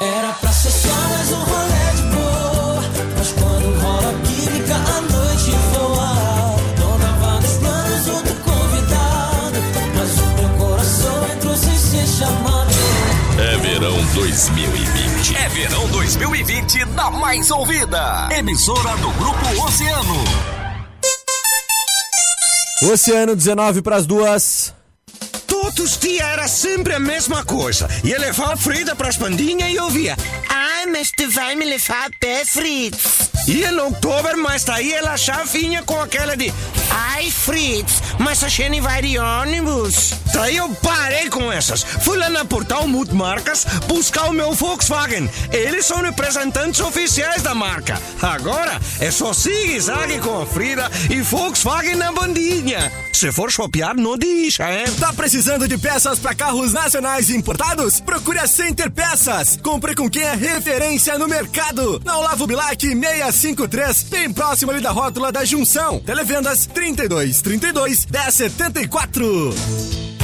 Era 0.00 0.32
pra 0.34 0.52
ser 0.52 0.70
só 0.70 0.94
mais 1.08 1.32
um 1.32 1.44
rolê 1.44 1.96
de 1.96 2.02
boa, 2.14 2.84
mas 3.16 3.32
quando 3.32 3.80
rola 3.80 4.14
química 4.24 4.74
a 4.74 5.00
noite 5.00 5.50
voa. 5.72 6.56
Não 6.78 6.98
tava 6.98 7.40
nos 7.40 7.52
planos 7.54 8.08
outro 8.08 8.34
convidado, 8.36 9.58
mas 9.96 10.18
o 10.18 10.26
meu 10.40 10.48
coração 10.58 11.28
entrou 11.34 11.56
sem 11.56 11.76
ser 11.76 12.06
chamado. 12.06 12.70
É 13.38 13.56
verão 13.58 14.04
2020. 14.14 15.36
É 15.36 15.48
verão 15.48 15.88
2020 15.88 16.84
na 16.86 17.10
mais 17.10 17.50
ouvida. 17.50 18.28
Emissora 18.36 18.96
do 18.96 19.10
Grupo 19.12 19.64
Oceano. 19.66 20.24
Oceano 22.92 23.34
19 23.36 23.82
para 23.82 23.96
as 23.96 24.06
duas. 24.06 24.74
Todos 25.74 25.92
os 25.92 25.98
dias 25.98 26.26
era 26.26 26.46
sempre 26.46 26.94
a 26.94 27.00
mesma 27.00 27.44
coisa. 27.44 27.88
Ia 28.04 28.18
levar 28.18 28.56
Frida 28.56 28.94
para 28.94 29.08
as 29.08 29.16
pandinhas 29.16 29.72
e 29.72 29.78
ouvia. 29.78 30.16
Ai, 30.48 30.86
mas 30.86 31.10
tu 31.10 31.28
vai 31.30 31.56
me 31.56 31.64
levar 31.64 32.06
a 32.06 32.10
pé, 32.18 32.44
Fritz. 32.44 33.30
Ia 33.48 33.72
no 33.72 33.86
outubro, 33.86 34.38
mas 34.38 34.62
daí 34.62 34.92
ela 34.92 35.16
já 35.16 35.42
vinha 35.42 35.82
com 35.82 36.00
aquela 36.00 36.36
de 36.36 36.52
Ai, 36.90 37.30
Fritz, 37.30 38.02
mas 38.18 38.44
a 38.44 38.48
Jenny 38.48 38.80
vai 38.80 39.02
de 39.02 39.18
ônibus. 39.18 40.14
Daí 40.34 40.56
eu 40.56 40.68
parei 40.82 41.30
com 41.30 41.52
essas. 41.52 41.84
Fui 41.84 42.18
lá 42.18 42.28
na 42.28 42.44
Portal 42.44 42.88
Multimarcas 42.88 43.64
buscar 43.86 44.24
o 44.24 44.32
meu 44.32 44.52
Volkswagen. 44.52 45.30
Eles 45.52 45.86
são 45.86 46.02
representantes 46.02 46.80
oficiais 46.80 47.40
da 47.40 47.54
marca. 47.54 48.02
Agora 48.20 48.80
é 48.98 49.12
só 49.12 49.32
zigue-zague 49.32 50.18
com 50.18 50.42
a 50.42 50.44
Frida 50.44 50.90
e 51.08 51.20
Volkswagen 51.20 51.94
na 51.94 52.10
bandinha. 52.10 52.90
Se 53.12 53.30
for 53.30 53.48
shopear, 53.48 53.96
não 53.96 54.18
deixa, 54.18 54.68
hein? 54.72 54.86
Tá 54.98 55.12
precisando 55.12 55.68
de 55.68 55.78
peças 55.78 56.18
para 56.18 56.34
carros 56.34 56.72
nacionais 56.72 57.30
importados? 57.30 58.00
Procure 58.00 58.40
a 58.40 58.48
Center 58.48 58.90
Peças. 58.90 59.56
Compre 59.62 59.94
com 59.94 60.10
quem 60.10 60.24
é 60.24 60.34
referência 60.34 61.16
no 61.16 61.28
mercado. 61.28 62.02
Na 62.04 62.18
Olavo 62.18 62.44
Bilac 62.44 62.84
653, 62.84 64.02
bem 64.10 64.32
próximo 64.32 64.72
ali 64.72 64.80
da 64.80 64.90
rótula 64.90 65.30
da 65.30 65.44
Junção. 65.44 66.00
Televendas 66.00 66.66
32 66.66 67.40
32 67.40 68.06
1074. 68.06 70.23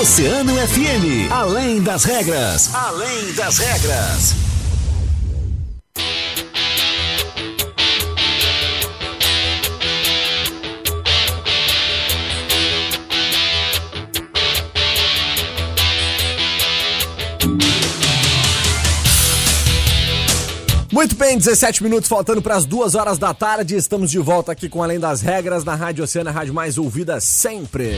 Oceano 0.00 0.54
FM, 0.54 1.28
além 1.28 1.82
das 1.82 2.04
regras, 2.04 2.72
além 2.72 3.32
das 3.32 3.58
regras. 3.58 4.34
Muito 20.92 21.16
bem, 21.16 21.36
17 21.36 21.82
minutos 21.82 22.08
faltando 22.08 22.40
para 22.40 22.54
as 22.54 22.64
duas 22.64 22.94
horas 22.94 23.18
da 23.18 23.34
tarde. 23.34 23.74
Estamos 23.74 24.12
de 24.12 24.20
volta 24.20 24.52
aqui 24.52 24.68
com 24.68 24.80
Além 24.80 25.00
das 25.00 25.22
Regras 25.22 25.64
na 25.64 25.74
Rádio 25.74 26.04
Oceana, 26.04 26.30
a 26.30 26.32
rádio 26.32 26.54
mais 26.54 26.78
ouvida 26.78 27.20
sempre. 27.20 27.96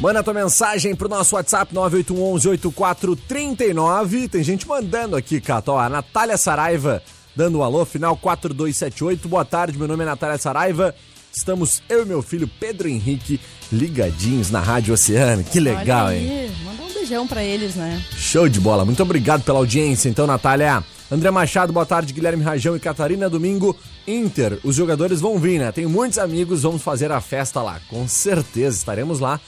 Manda 0.00 0.22
tua 0.22 0.32
mensagem 0.32 0.94
pro 0.94 1.10
nosso 1.10 1.34
WhatsApp 1.34 1.74
981118439. 1.74 4.30
Tem 4.30 4.42
gente 4.42 4.66
mandando 4.66 5.14
aqui, 5.14 5.42
Cato. 5.42 5.72
Ó, 5.72 5.78
a 5.78 5.90
Natália 5.90 6.38
Saraiva 6.38 7.02
dando 7.36 7.58
um 7.58 7.62
alô, 7.62 7.84
final 7.84 8.16
4278. 8.16 9.28
Boa 9.28 9.44
tarde, 9.44 9.76
meu 9.76 9.86
nome 9.86 10.02
é 10.02 10.06
Natália 10.06 10.38
Saraiva. 10.38 10.94
Estamos 11.30 11.82
eu 11.86 12.04
e 12.04 12.06
meu 12.06 12.22
filho 12.22 12.48
Pedro 12.48 12.88
Henrique 12.88 13.38
ligadinhos 13.70 14.50
na 14.50 14.60
Rádio 14.60 14.94
Oceano. 14.94 15.44
Que 15.44 15.60
legal, 15.60 16.10
hein? 16.10 16.50
Manda 16.64 16.82
um 16.82 16.94
beijão 16.94 17.26
pra 17.26 17.44
eles, 17.44 17.74
né? 17.74 18.02
Show 18.16 18.48
de 18.48 18.58
bola. 18.58 18.86
Muito 18.86 19.02
obrigado 19.02 19.42
pela 19.42 19.58
audiência, 19.58 20.08
então, 20.08 20.26
Natália. 20.26 20.82
André 21.10 21.30
Machado, 21.30 21.74
boa 21.74 21.84
tarde. 21.84 22.14
Guilherme 22.14 22.42
Rajão 22.42 22.74
e 22.74 22.80
Catarina 22.80 23.28
Domingo. 23.28 23.76
Inter, 24.08 24.58
os 24.64 24.76
jogadores 24.76 25.20
vão 25.20 25.38
vir, 25.38 25.58
né? 25.58 25.70
Tenho 25.72 25.90
muitos 25.90 26.16
amigos, 26.16 26.62
vamos 26.62 26.80
fazer 26.80 27.12
a 27.12 27.20
festa 27.20 27.60
lá. 27.60 27.78
Com 27.90 28.08
certeza, 28.08 28.78
estaremos 28.78 29.20
lá 29.20 29.38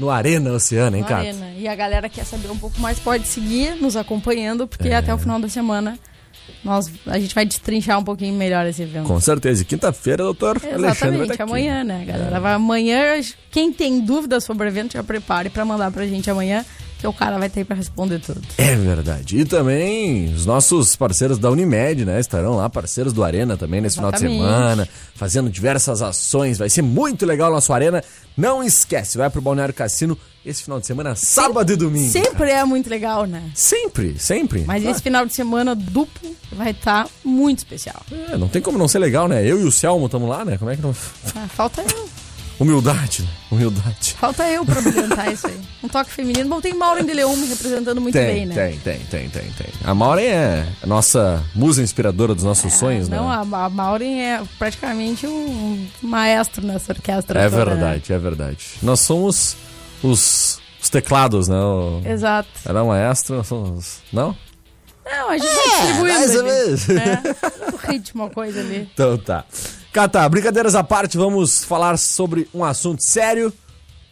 no 0.00 0.10
Arena 0.10 0.50
Oceano, 0.52 0.96
hein? 0.96 1.04
Arena. 1.08 1.52
E 1.56 1.68
a 1.68 1.74
galera 1.74 2.08
quer 2.08 2.24
saber 2.24 2.50
um 2.50 2.56
pouco 2.58 2.80
mais, 2.80 2.98
pode 2.98 3.26
seguir 3.28 3.76
nos 3.80 3.94
acompanhando, 3.96 4.66
porque 4.66 4.88
É. 4.88 4.96
até 4.96 5.14
o 5.14 5.18
final 5.18 5.38
da 5.38 5.48
semana 5.48 5.98
nós, 6.64 6.90
a 7.06 7.18
gente 7.18 7.34
vai 7.34 7.44
destrinchar 7.46 7.98
um 7.98 8.04
pouquinho 8.04 8.34
melhor 8.34 8.66
esse 8.66 8.82
evento. 8.82 9.06
Com 9.06 9.20
certeza. 9.20 9.62
E 9.62 9.64
quinta-feira, 9.64 10.24
doutor 10.24 10.56
Alexandre 10.56 10.80
vai 10.80 10.90
Exatamente, 10.90 11.22
estar 11.22 11.34
aqui. 11.34 11.42
amanhã, 11.42 11.84
né, 11.84 12.04
galera? 12.06 12.40
Vai 12.40 12.52
amanhã, 12.54 13.20
quem 13.50 13.72
tem 13.72 14.00
dúvidas 14.00 14.44
sobre 14.44 14.66
o 14.66 14.68
evento, 14.68 14.94
já 14.94 15.02
prepare 15.02 15.48
pra 15.50 15.64
mandar 15.64 15.90
pra 15.90 16.06
gente 16.06 16.28
amanhã, 16.30 16.64
que 17.00 17.06
o 17.06 17.12
cara 17.12 17.38
vai 17.38 17.48
ter 17.48 17.64
pra 17.64 17.74
responder 17.74 18.18
tudo. 18.20 18.42
É 18.58 18.76
verdade. 18.76 19.38
E 19.38 19.44
também 19.44 20.32
os 20.34 20.44
nossos 20.46 20.94
parceiros 20.96 21.38
da 21.38 21.50
Unimed, 21.50 22.04
né? 22.04 22.20
Estarão 22.20 22.56
lá, 22.56 22.68
parceiros 22.68 23.12
do 23.12 23.24
Arena 23.24 23.56
também 23.56 23.80
nesse 23.80 23.96
final 23.96 24.10
de 24.12 24.18
Exatamente. 24.18 24.42
semana, 24.42 24.88
fazendo 25.14 25.48
diversas 25.50 26.02
ações. 26.02 26.58
Vai 26.58 26.68
ser 26.68 26.82
muito 26.82 27.24
legal 27.24 27.50
o 27.50 27.54
nosso 27.54 27.72
Arena. 27.72 28.04
Não 28.36 28.62
esquece, 28.62 29.18
vai 29.18 29.28
pro 29.30 29.40
Balneário 29.42 29.74
Cassino 29.74 30.16
esse 30.44 30.62
final 30.62 30.80
de 30.80 30.86
semana, 30.86 31.14
sábado 31.14 31.70
e 31.72 31.76
domingo. 31.76 32.10
Sempre 32.10 32.50
é 32.50 32.64
muito 32.64 32.88
legal, 32.88 33.26
né? 33.26 33.42
Sempre, 33.54 34.18
sempre. 34.18 34.64
Mas 34.66 34.86
Ah, 34.86 34.90
esse 34.90 35.02
final 35.02 35.26
de 35.26 35.34
semana 35.34 35.74
duplo 35.74 36.34
vai 36.52 36.70
estar 36.70 37.06
muito 37.24 37.58
especial. 37.58 38.02
é, 38.32 38.36
não 38.38 38.48
tem 38.48 38.62
como 38.62 38.78
não 38.78 38.88
ser 38.88 38.98
legal, 39.00 39.28
né? 39.28 39.44
Eu 39.44 39.60
e 39.60 39.64
o 39.64 39.72
Selmo 39.72 40.06
estamos 40.06 40.28
lá, 40.28 40.44
né? 40.44 40.56
Como 40.58 40.70
é 40.70 40.76
que 40.76 40.82
não. 40.82 40.94
Ah, 41.36 41.46
falta 41.48 41.82
eu. 41.82 42.08
Humildade, 42.60 43.22
né? 43.22 43.28
Humildade. 43.50 44.14
Falta 44.20 44.46
eu 44.46 44.66
pra 44.66 44.78
apresentar 44.80 45.32
isso 45.32 45.46
aí. 45.46 45.58
Um 45.82 45.88
toque 45.88 46.10
feminino. 46.10 46.46
Bom, 46.46 46.60
tem 46.60 46.74
Maureen 46.74 47.06
de 47.06 47.14
Leon 47.14 47.34
me 47.34 47.46
representando 47.46 48.00
muito 48.02 48.12
tem, 48.12 48.26
bem, 48.26 48.46
né? 48.46 48.54
tem, 48.54 48.78
tem, 48.78 48.98
tem, 49.06 49.28
tem, 49.30 49.50
tem. 49.52 49.66
A 49.82 49.94
Maureen 49.94 50.26
é 50.28 50.66
a 50.82 50.86
nossa 50.86 51.42
musa 51.54 51.82
inspiradora 51.82 52.34
dos 52.34 52.44
nossos 52.44 52.74
sonhos, 52.74 53.08
Não, 53.08 53.28
né? 53.28 53.46
a, 53.56 53.64
a 53.64 53.70
Maureen 53.70 54.20
é 54.20 54.42
praticamente 54.58 55.26
um 55.26 55.88
maestro 56.02 56.64
nessa 56.66 56.92
orquestra. 56.92 57.40
É 57.40 57.48
toda, 57.48 57.64
né? 57.64 57.70
verdade, 57.70 58.12
é 58.12 58.18
verdade. 58.18 58.66
Nós 58.82 59.00
somos 59.00 59.56
os, 60.02 60.60
os 60.82 60.90
teclados, 60.90 61.48
né? 61.48 61.56
O... 61.58 62.02
Exato. 62.04 62.48
Era 62.66 62.84
maestro, 62.84 63.36
nós 63.36 63.46
somos. 63.46 64.00
Não? 64.12 64.36
Não, 65.10 65.30
a 65.30 65.38
gente 65.38 65.50
vai 65.50 65.64
distribuindo. 65.64 66.08
É, 66.08 66.18
mais 66.18 66.36
ou 66.36 66.44
menos. 66.44 66.86
né? 66.88 67.22
O 67.72 67.76
ritmo, 67.90 68.24
a 68.24 68.30
coisa 68.30 68.60
ali. 68.60 68.88
Então 68.92 69.16
tá. 69.16 69.46
Cata, 69.92 70.28
brincadeiras 70.28 70.74
à 70.76 70.84
parte, 70.84 71.16
vamos 71.16 71.64
falar 71.64 71.98
sobre 71.98 72.48
um 72.54 72.62
assunto 72.64 73.02
sério, 73.02 73.52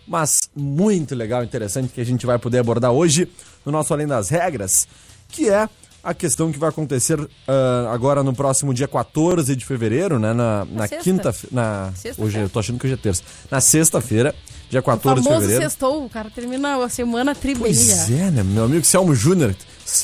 mas 0.07 0.51
muito 0.55 1.15
legal, 1.15 1.45
interessante, 1.45 1.93
que 1.93 2.01
a 2.01 2.05
gente 2.05 2.27
vai 2.27 2.37
poder 2.39 2.59
abordar 2.59 2.91
hoje 2.91 3.29
no 3.65 3.71
nosso 3.71 3.93
Além 3.95 4.07
das 4.07 4.29
Regras, 4.29 4.89
que 5.29 5.49
é 5.49 5.69
a 6.03 6.13
questão 6.15 6.51
que 6.51 6.59
vai 6.59 6.71
acontecer 6.71 7.21
ah, 7.47 7.91
agora 7.93 8.25
no 8.25 8.35
próximo 8.35 8.75
dia 8.75 8.89
14 8.89 9.55
de 9.55 9.65
fevereiro, 9.65 10.19
né? 10.19 10.33
Na, 10.33 10.65
na 10.65 10.89
sexta. 10.89 11.05
quinta. 11.05 11.35
Na, 11.53 11.93
Sexta-feira. 11.95 12.23
hoje 12.27 12.39
eu 12.41 12.49
tô 12.49 12.59
achando 12.59 12.79
que 12.81 12.87
hoje 12.87 12.95
é 12.95 12.99
terça. 12.99 13.23
Na 13.49 13.61
sexta-feira, 13.61 14.35
dia 14.69 14.81
O 14.81 14.83
14 14.83 15.23
de 15.23 15.29
fevereiro. 15.29 15.63
sextou, 15.63 16.05
o 16.05 16.11
cara 16.11 16.29
termina 16.31 16.83
a 16.83 16.89
semana 16.89 17.37
tribelia. 17.37 17.75
Pois 17.77 18.11
é, 18.11 18.31
né? 18.33 18.43
Meu 18.43 18.65
amigo 18.65 18.85
Selmo 18.85 19.15
Júnior 19.15 19.55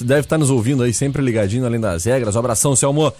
deve 0.02 0.21
estar 0.21 0.38
nos 0.38 0.50
ouvindo 0.50 0.85
aí, 0.85 0.95
sempre 0.95 1.21
ligadinho 1.21 1.66
além 1.66 1.81
das 1.81 2.04
regras. 2.04 2.37
Um 2.37 2.38
abração, 2.38 2.76
Selmo. 2.76 3.12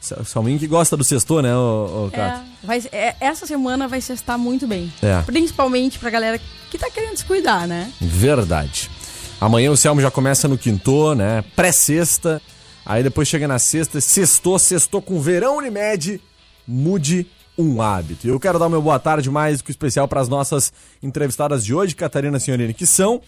Selminho 0.00 0.58
que 0.58 0.66
gosta 0.66 0.96
do 0.96 1.04
sextor, 1.04 1.42
né, 1.42 1.54
ô, 1.54 2.04
ô 2.04 2.08
É, 2.12 2.16
Cato? 2.16 2.40
vai, 2.62 2.82
é, 2.90 3.14
essa 3.20 3.46
semana 3.46 3.86
vai 3.86 4.00
sextar 4.00 4.38
muito 4.38 4.66
bem. 4.66 4.92
É. 5.02 5.20
Principalmente 5.22 5.98
pra 5.98 6.08
galera 6.10 6.40
que 6.70 6.78
tá 6.78 6.90
querendo 6.90 7.16
se 7.16 7.24
cuidar, 7.24 7.68
né? 7.68 7.92
Verdade. 8.00 8.90
Amanhã 9.40 9.70
o 9.70 9.76
Selmo 9.76 10.00
já 10.00 10.10
começa 10.10 10.46
no 10.48 10.56
quinto, 10.58 11.14
né? 11.14 11.44
Pré-sexta. 11.54 12.40
Aí 12.84 13.02
depois 13.02 13.28
chega 13.28 13.46
na 13.46 13.58
sexta, 13.58 14.00
sextou, 14.00 14.58
sextou 14.58 15.00
com 15.02 15.20
verão 15.20 15.58
Unimed. 15.58 16.20
Mude 16.66 17.26
um 17.58 17.82
hábito. 17.82 18.26
E 18.26 18.30
eu 18.30 18.40
quero 18.40 18.58
dar 18.58 18.66
o 18.66 18.70
meu 18.70 18.80
boa 18.80 18.98
tarde 18.98 19.30
mais 19.30 19.58
do 19.58 19.64
que 19.64 19.70
especial 19.70 20.08
para 20.08 20.20
as 20.20 20.28
nossas 20.28 20.72
entrevistadas 21.02 21.64
de 21.64 21.74
hoje, 21.74 21.94
Catarina 21.94 22.38
Senhorini, 22.38 22.72
que 22.72 22.86
são 22.86 23.20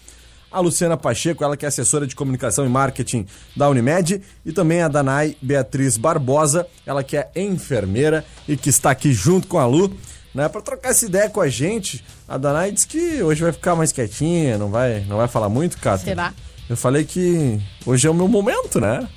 a 0.53 0.59
Luciana 0.59 0.95
Pacheco, 0.95 1.43
ela 1.43 1.57
que 1.57 1.65
é 1.65 1.67
assessora 1.67 2.05
de 2.07 2.15
comunicação 2.15 2.65
e 2.65 2.69
marketing 2.69 3.25
da 3.57 3.67
Unimed, 3.69 4.21
e 4.45 4.51
também 4.51 4.81
a 4.81 4.87
Danai 4.87 5.35
Beatriz 5.41 5.97
Barbosa, 5.97 6.67
ela 6.85 7.03
que 7.03 7.17
é 7.17 7.29
enfermeira 7.35 8.23
e 8.47 8.55
que 8.55 8.69
está 8.69 8.91
aqui 8.91 9.11
junto 9.11 9.47
com 9.47 9.57
a 9.57 9.65
Lu, 9.65 9.91
né, 10.33 10.47
para 10.47 10.61
trocar 10.61 10.89
essa 10.89 11.05
ideia 11.05 11.29
com 11.29 11.41
a 11.41 11.49
gente. 11.49 12.03
A 12.27 12.37
Danai 12.37 12.71
disse 12.71 12.87
que 12.87 13.21
hoje 13.21 13.41
vai 13.43 13.51
ficar 13.51 13.75
mais 13.75 13.91
quietinha, 13.91 14.57
não 14.57 14.69
vai, 14.69 15.01
não 15.07 15.17
vai 15.17 15.27
falar 15.27 15.49
muito, 15.49 15.77
cara. 15.79 15.97
Será? 15.97 16.33
Eu 16.69 16.77
falei 16.77 17.03
que 17.03 17.59
hoje 17.85 18.07
é 18.07 18.09
o 18.09 18.13
meu 18.13 18.27
momento, 18.27 18.79
né? 18.79 19.07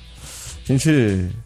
A 0.67 0.71
gente, 0.71 0.89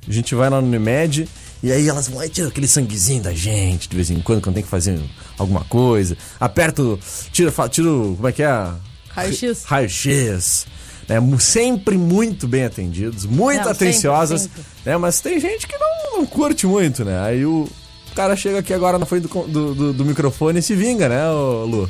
a 0.08 0.12
gente 0.12 0.34
vai 0.34 0.50
lá 0.50 0.60
no 0.60 0.68
Unimed 0.68 1.30
e 1.62 1.72
aí 1.72 1.88
elas 1.88 2.08
vão 2.08 2.18
lá 2.18 2.28
tiram 2.28 2.50
aquele 2.50 2.68
sanguezinho 2.68 3.22
da 3.22 3.32
gente 3.34 3.88
de 3.88 3.96
vez 3.96 4.10
em 4.10 4.20
quando, 4.20 4.42
quando 4.42 4.56
tem 4.56 4.64
que 4.64 4.70
fazer 4.70 5.00
alguma 5.38 5.64
coisa. 5.66 6.18
Aperta, 6.40 6.82
o- 6.82 7.00
tira, 7.32 7.52
tira, 7.70 7.88
como 7.88 8.28
é 8.28 8.32
que 8.32 8.42
é? 8.42 8.68
Raio-X. 9.14 9.64
Raio-X. 9.66 10.68
Né? 11.08 11.18
Sempre 11.40 11.98
muito 11.98 12.48
bem 12.48 12.64
atendidos, 12.66 13.26
muito 13.26 13.58
Não, 13.58 13.66
sempre, 13.70 13.88
atenciosas. 13.88 14.42
sempre. 14.44 14.62
Né? 14.86 14.98
Mas 14.98 15.20
tem 15.20 15.40
gente 15.40 15.68
que 15.68 15.78
não, 15.78 16.20
não 16.20 16.26
curte 16.26 16.66
muito, 16.66 17.04
né? 17.04 17.20
Aí 17.22 17.46
o 17.46 17.68
cara 18.16 18.36
chega 18.36 18.60
aqui 18.60 18.74
agora 18.74 18.98
na 19.00 19.06
frente 19.06 19.28
do, 19.28 19.44
do, 19.48 19.76
do- 19.76 19.94
do 19.94 20.06
microfone 20.06 20.60
e 20.60 20.62
se 20.62 20.76
vinga, 20.76 21.08
né, 21.10 21.30
ô, 21.30 21.66
Lu? 21.66 21.90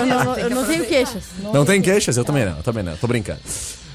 Eu 0.00 0.06
não, 0.06 0.24
não- 0.24 0.36
eu 0.38 0.50
não 0.50 0.64
tenho 0.66 0.84
queixas. 0.84 1.22
Não 1.52 1.64
tem 1.64 1.80
queixas? 1.82 2.16
Eu 2.16 2.24
também 2.24 2.44
não, 2.44 2.56
eu 2.56 2.62
também 2.62 2.82
não, 2.82 2.96
tô 2.96 3.06
brincando. 3.06 3.40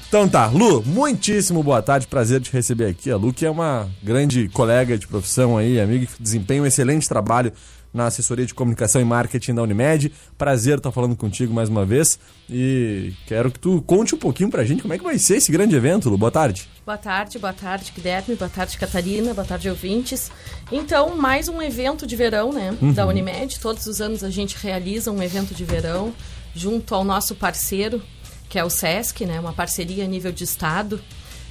Então 0.08 0.28
tá, 0.28 0.46
Lu, 0.46 0.82
muitíssimo 0.84 1.62
boa 1.62 1.80
tarde, 1.80 2.06
prazer 2.08 2.40
te 2.40 2.52
receber 2.52 2.86
aqui. 2.86 3.10
A 3.12 3.16
Lu, 3.16 3.32
que 3.32 3.46
é 3.46 3.50
uma 3.50 3.88
grande 4.02 4.48
colega 4.48 4.98
de 4.98 5.06
profissão 5.06 5.56
aí, 5.56 5.80
amiga 5.80 6.06
que 6.06 6.20
desempenha 6.20 6.62
um 6.62 6.66
excelente 6.66 7.08
trabalho 7.08 7.52
na 7.92 8.06
assessoria 8.06 8.46
de 8.46 8.54
comunicação 8.54 9.00
e 9.00 9.04
marketing 9.04 9.54
da 9.54 9.62
Unimed. 9.62 10.12
Prazer 10.38 10.78
estar 10.78 10.92
falando 10.92 11.16
contigo 11.16 11.52
mais 11.52 11.68
uma 11.68 11.84
vez 11.84 12.18
e 12.48 13.12
quero 13.26 13.50
que 13.50 13.58
tu 13.58 13.82
conte 13.82 14.14
um 14.14 14.18
pouquinho 14.18 14.50
pra 14.50 14.64
gente 14.64 14.82
como 14.82 14.94
é 14.94 14.98
que 14.98 15.04
vai 15.04 15.18
ser 15.18 15.36
esse 15.36 15.50
grande 15.50 15.74
evento, 15.74 16.08
Lu. 16.08 16.16
Boa 16.16 16.30
tarde. 16.30 16.68
Boa 16.84 16.98
tarde, 16.98 17.38
boa 17.38 17.52
tarde, 17.52 17.92
Guilherme, 17.94 18.34
boa 18.34 18.48
tarde, 18.48 18.76
Catarina, 18.76 19.34
boa 19.34 19.46
tarde, 19.46 19.68
ouvintes. 19.68 20.30
Então, 20.72 21.16
mais 21.16 21.48
um 21.48 21.60
evento 21.60 22.06
de 22.06 22.16
verão, 22.16 22.52
né, 22.52 22.76
da 22.94 23.06
Unimed. 23.06 23.60
Todos 23.60 23.86
os 23.86 24.00
anos 24.00 24.24
a 24.24 24.30
gente 24.30 24.56
realiza 24.56 25.10
um 25.10 25.22
evento 25.22 25.54
de 25.54 25.64
verão 25.64 26.12
junto 26.54 26.94
ao 26.94 27.04
nosso 27.04 27.34
parceiro, 27.34 28.02
que 28.48 28.58
é 28.58 28.64
o 28.64 28.70
SESC, 28.70 29.24
né, 29.24 29.38
uma 29.38 29.52
parceria 29.52 30.04
a 30.04 30.08
nível 30.08 30.32
de 30.32 30.44
estado. 30.44 31.00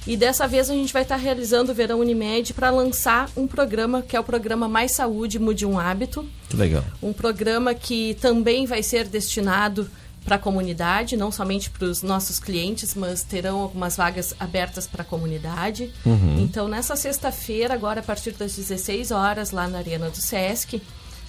E 0.06 0.16
dessa 0.16 0.46
vez 0.48 0.70
a 0.70 0.74
gente 0.74 0.92
vai 0.92 1.02
estar 1.02 1.16
realizando 1.16 1.72
o 1.72 1.74
Verão 1.74 2.00
Unimed 2.00 2.54
para 2.54 2.70
lançar 2.70 3.28
um 3.36 3.46
programa 3.46 4.02
que 4.02 4.16
é 4.16 4.20
o 4.20 4.24
programa 4.24 4.66
Mais 4.68 4.92
Saúde 4.92 5.38
Mude 5.38 5.66
um 5.66 5.78
Hábito, 5.78 6.26
Que 6.48 6.56
legal. 6.56 6.82
um 7.02 7.12
programa 7.12 7.74
que 7.74 8.14
também 8.20 8.66
vai 8.66 8.82
ser 8.82 9.06
destinado 9.06 9.88
para 10.24 10.36
a 10.36 10.38
comunidade, 10.38 11.16
não 11.16 11.32
somente 11.32 11.70
para 11.70 11.86
os 11.86 12.02
nossos 12.02 12.38
clientes, 12.38 12.94
mas 12.94 13.22
terão 13.22 13.58
algumas 13.60 13.96
vagas 13.96 14.34
abertas 14.38 14.86
para 14.86 15.02
a 15.02 15.04
comunidade. 15.04 15.92
Então, 16.38 16.68
nessa 16.68 16.94
sexta-feira, 16.94 17.72
agora 17.72 18.00
a 18.00 18.02
partir 18.02 18.32
das 18.32 18.54
16 18.54 19.10
horas, 19.12 19.50
lá 19.50 19.66
na 19.66 19.78
Arena 19.78 20.10
do 20.10 20.16
Sesc, 20.18 20.82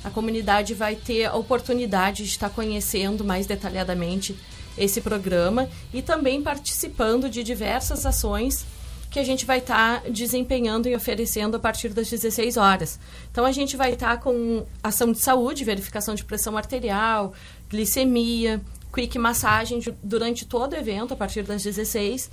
a 0.04 0.10
comunidade 0.10 0.74
vai 0.74 0.96
ter 0.96 1.26
a 1.26 1.36
oportunidade 1.36 2.24
de 2.24 2.30
estar 2.32 2.50
conhecendo 2.50 3.24
mais 3.24 3.46
detalhadamente 3.46 4.36
esse 4.84 5.00
programa 5.02 5.70
e 5.94 6.02
também 6.02 6.42
participando 6.42 7.30
de 7.30 7.44
diversas 7.44 8.06
ações 8.06 8.66
que 9.10 9.20
a 9.20 9.24
gente 9.24 9.46
vai 9.46 9.58
estar 9.60 10.10
desempenhando 10.10 10.88
e 10.88 10.96
oferecendo 10.96 11.58
a 11.58 11.60
partir 11.60 11.90
das 11.90 12.10
16 12.10 12.56
horas. 12.56 12.98
Então 13.30 13.46
a 13.46 13.52
gente 13.52 13.76
vai 13.76 13.92
estar 13.94 14.18
com 14.22 14.66
ação 14.82 15.12
de 15.12 15.20
saúde, 15.20 15.66
verificação 15.66 16.16
de 16.16 16.24
pressão 16.24 16.56
arterial, 16.58 17.34
glicemia, 17.70 18.62
quick 18.94 19.18
massagem 19.20 19.80
du- 19.80 19.96
durante 20.02 20.46
todo 20.46 20.74
o 20.74 20.76
evento 20.78 21.14
a 21.14 21.18
partir 21.18 21.44
das 21.44 21.62
16. 21.62 22.30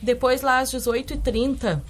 Depois 0.00 0.40
lá 0.40 0.60
às 0.60 0.70
18h30 0.70 1.82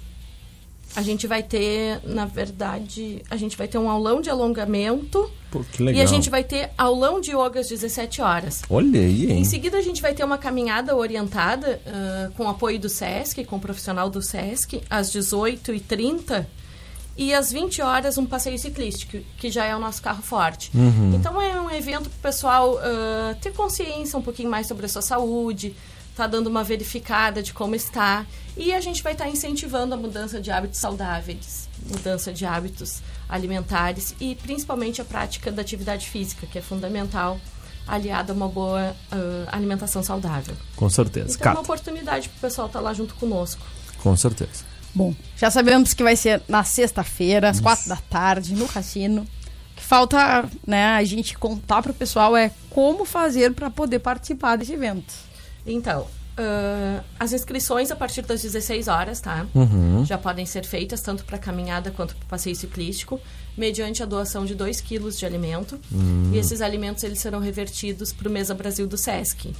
a 0.95 1.01
gente 1.01 1.27
vai 1.27 1.41
ter, 1.41 2.01
na 2.03 2.25
verdade, 2.25 3.21
a 3.29 3.37
gente 3.37 3.57
vai 3.57 3.67
ter 3.67 3.77
um 3.77 3.89
aulão 3.89 4.21
de 4.21 4.29
alongamento 4.29 5.29
Pô, 5.49 5.63
que 5.71 5.83
legal. 5.83 6.01
e 6.01 6.03
a 6.03 6.05
gente 6.05 6.29
vai 6.29 6.43
ter 6.43 6.69
aulão 6.77 7.21
de 7.21 7.31
yoga 7.31 7.59
às 7.59 7.69
17 7.69 8.21
horas. 8.21 8.61
Olha 8.69 8.99
aí, 8.99 9.31
hein? 9.31 9.39
Em 9.39 9.45
seguida, 9.45 9.77
a 9.77 9.81
gente 9.81 10.01
vai 10.01 10.13
ter 10.13 10.23
uma 10.23 10.37
caminhada 10.37 10.95
orientada 10.95 11.81
ah, 11.85 12.31
com 12.35 12.47
apoio 12.49 12.79
do 12.79 12.89
SESC, 12.89 13.45
com 13.45 13.55
o 13.55 13.59
profissional 13.59 14.09
do 14.09 14.21
SESC, 14.21 14.81
às 14.89 15.11
18h30. 15.11 16.45
E 17.17 17.33
às 17.33 17.51
20 17.51 17.81
horas, 17.81 18.17
um 18.17 18.25
passeio 18.25 18.57
ciclístico, 18.57 19.17
que 19.37 19.51
já 19.51 19.65
é 19.65 19.75
o 19.75 19.79
nosso 19.79 20.01
carro 20.01 20.23
forte. 20.23 20.71
Então, 21.13 21.41
é 21.41 21.59
um 21.59 21.69
evento 21.69 22.09
para 22.09 22.17
o 22.17 22.21
pessoal 22.21 22.79
ah, 22.79 23.35
ter 23.41 23.51
consciência 23.53 24.17
um 24.17 24.21
pouquinho 24.21 24.49
mais 24.49 24.67
sobre 24.67 24.85
a 24.85 24.89
sua 24.89 25.01
saúde, 25.01 25.75
tá 26.15 26.27
dando 26.27 26.47
uma 26.47 26.63
verificada 26.63 27.41
de 27.41 27.53
como 27.53 27.75
está 27.75 28.25
e 28.57 28.73
a 28.73 28.81
gente 28.81 29.01
vai 29.01 29.13
estar 29.13 29.29
incentivando 29.29 29.93
a 29.93 29.97
mudança 29.97 30.41
de 30.41 30.51
hábitos 30.51 30.79
saudáveis, 30.79 31.69
mudança 31.89 32.33
de 32.33 32.45
hábitos 32.45 33.01
alimentares 33.29 34.13
e 34.19 34.35
principalmente 34.35 35.01
a 35.01 35.05
prática 35.05 35.51
da 35.51 35.61
atividade 35.61 36.09
física, 36.09 36.45
que 36.45 36.57
é 36.57 36.61
fundamental, 36.61 37.39
aliada 37.87 38.33
a 38.33 38.35
uma 38.35 38.47
boa 38.47 38.95
uh, 39.11 39.47
alimentação 39.51 40.03
saudável. 40.03 40.55
Com 40.75 40.89
certeza. 40.89 41.37
Então 41.39 41.51
é 41.51 41.55
uma 41.55 41.61
oportunidade 41.61 42.29
para 42.29 42.37
o 42.37 42.41
pessoal 42.41 42.67
estar 42.67 42.81
lá 42.81 42.93
junto 42.93 43.15
conosco. 43.15 43.61
com 44.03 44.15
certeza. 44.15 44.71
Bom, 44.93 45.15
já 45.37 45.49
sabemos 45.49 45.93
que 45.93 46.03
vai 46.03 46.17
ser 46.17 46.41
na 46.49 46.65
sexta-feira, 46.65 47.49
às 47.49 47.61
quatro 47.61 47.87
da 47.87 47.95
tarde, 47.95 48.53
no 48.53 48.67
cassino. 48.67 49.21
O 49.21 49.75
que 49.77 49.83
falta, 49.83 50.49
né, 50.67 50.87
a 50.95 51.03
gente 51.05 51.37
contar 51.37 51.81
pro 51.81 51.93
pessoal 51.93 52.35
é 52.35 52.51
como 52.69 53.05
fazer 53.05 53.53
para 53.53 53.69
poder 53.69 53.99
participar 53.99 54.57
desse 54.57 54.73
evento. 54.73 55.13
Então, 55.65 56.07
ah, 56.37 57.03
as 57.19 57.33
inscrições 57.33 57.91
a 57.91 57.95
partir 57.95 58.23
das 58.23 58.41
16 58.41 58.87
horas, 58.87 59.19
tá? 59.19 59.45
Já 60.05 60.17
podem 60.17 60.45
ser 60.45 60.65
feitas 60.65 61.01
tanto 61.01 61.23
para 61.25 61.37
caminhada 61.37 61.91
quanto 61.91 62.15
para 62.15 62.25
passeio 62.27 62.55
ciclístico, 62.55 63.19
mediante 63.55 64.01
a 64.01 64.05
doação 64.05 64.45
de 64.45 64.55
2 64.55 64.81
quilos 64.81 65.19
de 65.19 65.25
alimento. 65.25 65.79
E 66.33 66.37
esses 66.37 66.61
alimentos 66.61 67.03
eles 67.03 67.19
serão 67.19 67.39
revertidos 67.39 68.11
para 68.11 68.27
o 68.27 68.31
Mesa 68.31 68.53
Brasil 68.53 68.87
do 68.87 68.97
Sesc. 68.97 69.53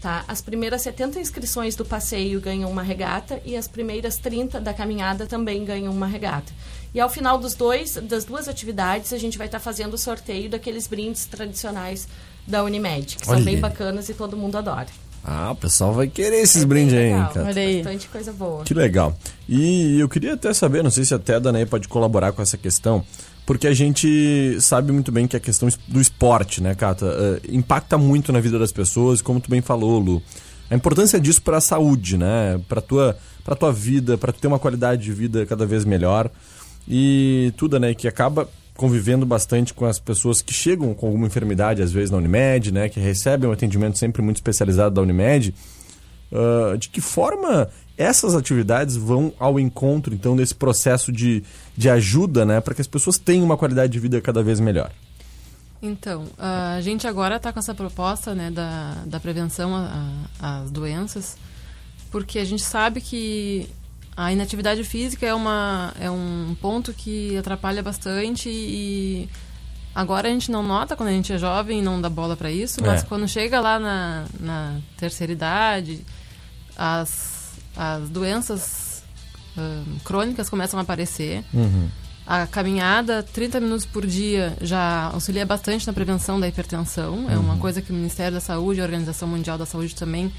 Tá? 0.00 0.24
As 0.28 0.42
primeiras 0.42 0.82
70 0.82 1.18
inscrições 1.18 1.74
do 1.74 1.84
passeio 1.84 2.40
ganham 2.40 2.70
uma 2.70 2.82
regata 2.82 3.40
e 3.44 3.56
as 3.56 3.66
primeiras 3.66 4.16
30 4.18 4.60
da 4.60 4.74
caminhada 4.74 5.26
também 5.26 5.64
ganham 5.64 5.92
uma 5.92 6.06
regata. 6.06 6.52
E 6.94 7.00
ao 7.00 7.08
final 7.08 7.38
dos 7.38 7.54
dois, 7.54 7.94
das 7.94 8.24
duas 8.24 8.46
atividades, 8.46 9.12
a 9.12 9.18
gente 9.18 9.38
vai 9.38 9.46
estar 9.46 9.58
fazendo 9.58 9.94
o 9.94 9.98
sorteio 9.98 10.50
daqueles 10.50 10.86
brindes 10.86 11.26
tradicionais 11.26 12.06
da 12.46 12.62
Unimed, 12.62 13.16
que 13.16 13.28
Olha 13.28 13.36
são 13.36 13.44
bem 13.44 13.58
bacanas 13.58 14.08
e 14.08 14.14
todo 14.14 14.36
mundo 14.36 14.56
adora. 14.56 14.88
Ah, 15.28 15.50
o 15.50 15.56
pessoal 15.56 15.92
vai 15.92 16.06
querer 16.06 16.36
esses 16.36 16.62
É 16.62 16.66
brindes 16.66 16.94
aí, 16.94 17.10
cara. 17.10 17.46
Olha 17.48 17.60
aí. 17.62 17.82
Bastante 17.82 18.06
coisa 18.08 18.32
boa. 18.32 18.62
Que 18.62 18.72
legal. 18.72 19.18
E 19.48 19.98
eu 19.98 20.08
queria 20.08 20.34
até 20.34 20.54
saber, 20.54 20.84
não 20.84 20.90
sei 20.90 21.04
se 21.04 21.12
até 21.12 21.34
a 21.34 21.38
Danaí 21.40 21.66
pode 21.66 21.88
colaborar 21.88 22.30
com 22.30 22.40
essa 22.40 22.56
questão, 22.56 23.04
porque 23.44 23.66
a 23.66 23.74
gente 23.74 24.56
sabe 24.60 24.92
muito 24.92 25.10
bem 25.10 25.26
que 25.26 25.36
a 25.36 25.40
questão 25.40 25.68
es- 25.68 25.78
do 25.88 26.00
esporte, 26.00 26.62
né, 26.62 26.76
Cata, 26.76 27.06
eh, 27.06 27.40
impacta 27.50 27.98
muito 27.98 28.32
na 28.32 28.38
vida 28.38 28.56
das 28.56 28.70
pessoas, 28.70 29.20
como 29.20 29.40
tu 29.40 29.50
bem 29.50 29.60
falou, 29.60 29.98
Lu. 29.98 30.22
A 30.70 30.76
importância 30.76 31.18
disso 31.18 31.42
para 31.42 31.56
a 31.56 31.60
saúde, 31.60 32.16
né, 32.16 32.60
para 32.68 32.80
tua 32.80 33.16
para 33.44 33.54
tua 33.56 33.72
vida, 33.72 34.16
para 34.18 34.32
tu 34.32 34.40
ter 34.40 34.46
uma 34.48 34.58
qualidade 34.58 35.02
de 35.04 35.12
vida 35.12 35.44
cada 35.46 35.64
vez 35.66 35.84
melhor. 35.84 36.30
E 36.88 37.52
tudo, 37.56 37.78
né, 37.80 37.94
que 37.94 38.06
acaba 38.08 38.48
convivendo 38.76 39.26
bastante 39.26 39.74
com 39.74 39.84
as 39.84 39.98
pessoas 39.98 40.40
que 40.42 40.52
chegam 40.52 40.94
com 40.94 41.06
alguma 41.06 41.26
enfermidade, 41.26 41.82
às 41.82 41.92
vezes 41.92 42.10
na 42.10 42.18
Unimed, 42.18 42.72
né, 42.72 42.88
que 42.88 43.00
recebem 43.00 43.48
um 43.48 43.52
atendimento 43.52 43.98
sempre 43.98 44.22
muito 44.22 44.36
especializado 44.36 44.94
da 44.94 45.02
Unimed. 45.02 45.54
Ah, 46.32 46.76
de 46.76 46.88
que 46.88 47.00
forma 47.00 47.68
essas 47.96 48.34
atividades 48.34 48.96
vão 48.96 49.32
ao 49.38 49.58
encontro, 49.58 50.12
então, 50.12 50.36
desse 50.36 50.54
processo 50.54 51.10
de, 51.10 51.42
de 51.76 51.88
ajuda, 51.88 52.44
né, 52.44 52.60
para 52.60 52.74
que 52.74 52.80
as 52.80 52.86
pessoas 52.86 53.16
tenham 53.16 53.44
uma 53.44 53.56
qualidade 53.56 53.92
de 53.92 53.98
vida 53.98 54.20
cada 54.20 54.42
vez 54.42 54.60
melhor? 54.60 54.90
Então, 55.80 56.24
a 56.38 56.80
gente 56.80 57.06
agora 57.06 57.36
está 57.36 57.52
com 57.52 57.58
essa 57.58 57.74
proposta 57.74 58.34
né, 58.34 58.50
da, 58.50 59.02
da 59.06 59.20
prevenção 59.20 59.72
às 60.40 60.70
doenças, 60.70 61.36
porque 62.10 62.38
a 62.38 62.44
gente 62.44 62.62
sabe 62.62 63.00
que 63.00 63.68
a 64.16 64.32
inatividade 64.32 64.82
física 64.82 65.26
é, 65.26 65.34
uma, 65.34 65.92
é 66.00 66.10
um 66.10 66.56
ponto 66.60 66.92
que 66.94 67.36
atrapalha 67.36 67.82
bastante 67.82 68.48
e 68.48 69.28
agora 69.94 70.28
a 70.28 70.30
gente 70.30 70.50
não 70.50 70.62
nota 70.62 70.96
quando 70.96 71.10
a 71.10 71.12
gente 71.12 71.32
é 71.32 71.38
jovem 71.38 71.82
não 71.82 72.00
dá 72.00 72.08
bola 72.08 72.36
para 72.36 72.50
isso, 72.50 72.80
mas 72.82 73.02
É. 73.02 73.06
quando 73.06 73.28
chega 73.28 73.60
lá 73.60 73.78
na, 73.78 74.24
na 74.40 74.78
terceira 74.96 75.32
idade, 75.32 76.00
as, 76.76 77.52
as 77.76 78.08
doenças 78.08 79.02
ahn, 79.56 79.84
crônicas 80.04 80.48
começam 80.48 80.78
a 80.78 80.82
aparecer. 80.82 81.44
A 82.28 82.44
caminhada, 82.46 83.22
30 83.22 83.60
minutos 83.60 83.86
por 83.86 84.04
dia, 84.04 84.56
já 84.60 85.10
auxilia 85.12 85.46
bastante 85.46 85.86
na 85.86 85.92
prevenção 85.92 86.40
da 86.40 86.48
hipertensão. 86.48 87.30
É 87.30 87.38
uma 87.38 87.56
coisa 87.56 87.80
que 87.80 87.92
o 87.92 87.94
Ministério 87.94 88.32
da 88.32 88.40
Saúde 88.40 88.80
e 88.80 88.82
a 88.82 88.84
Organização 88.84 89.28
Mundial 89.28 89.56
da 89.56 89.64
Saúde 89.64 89.94
também 89.94 90.32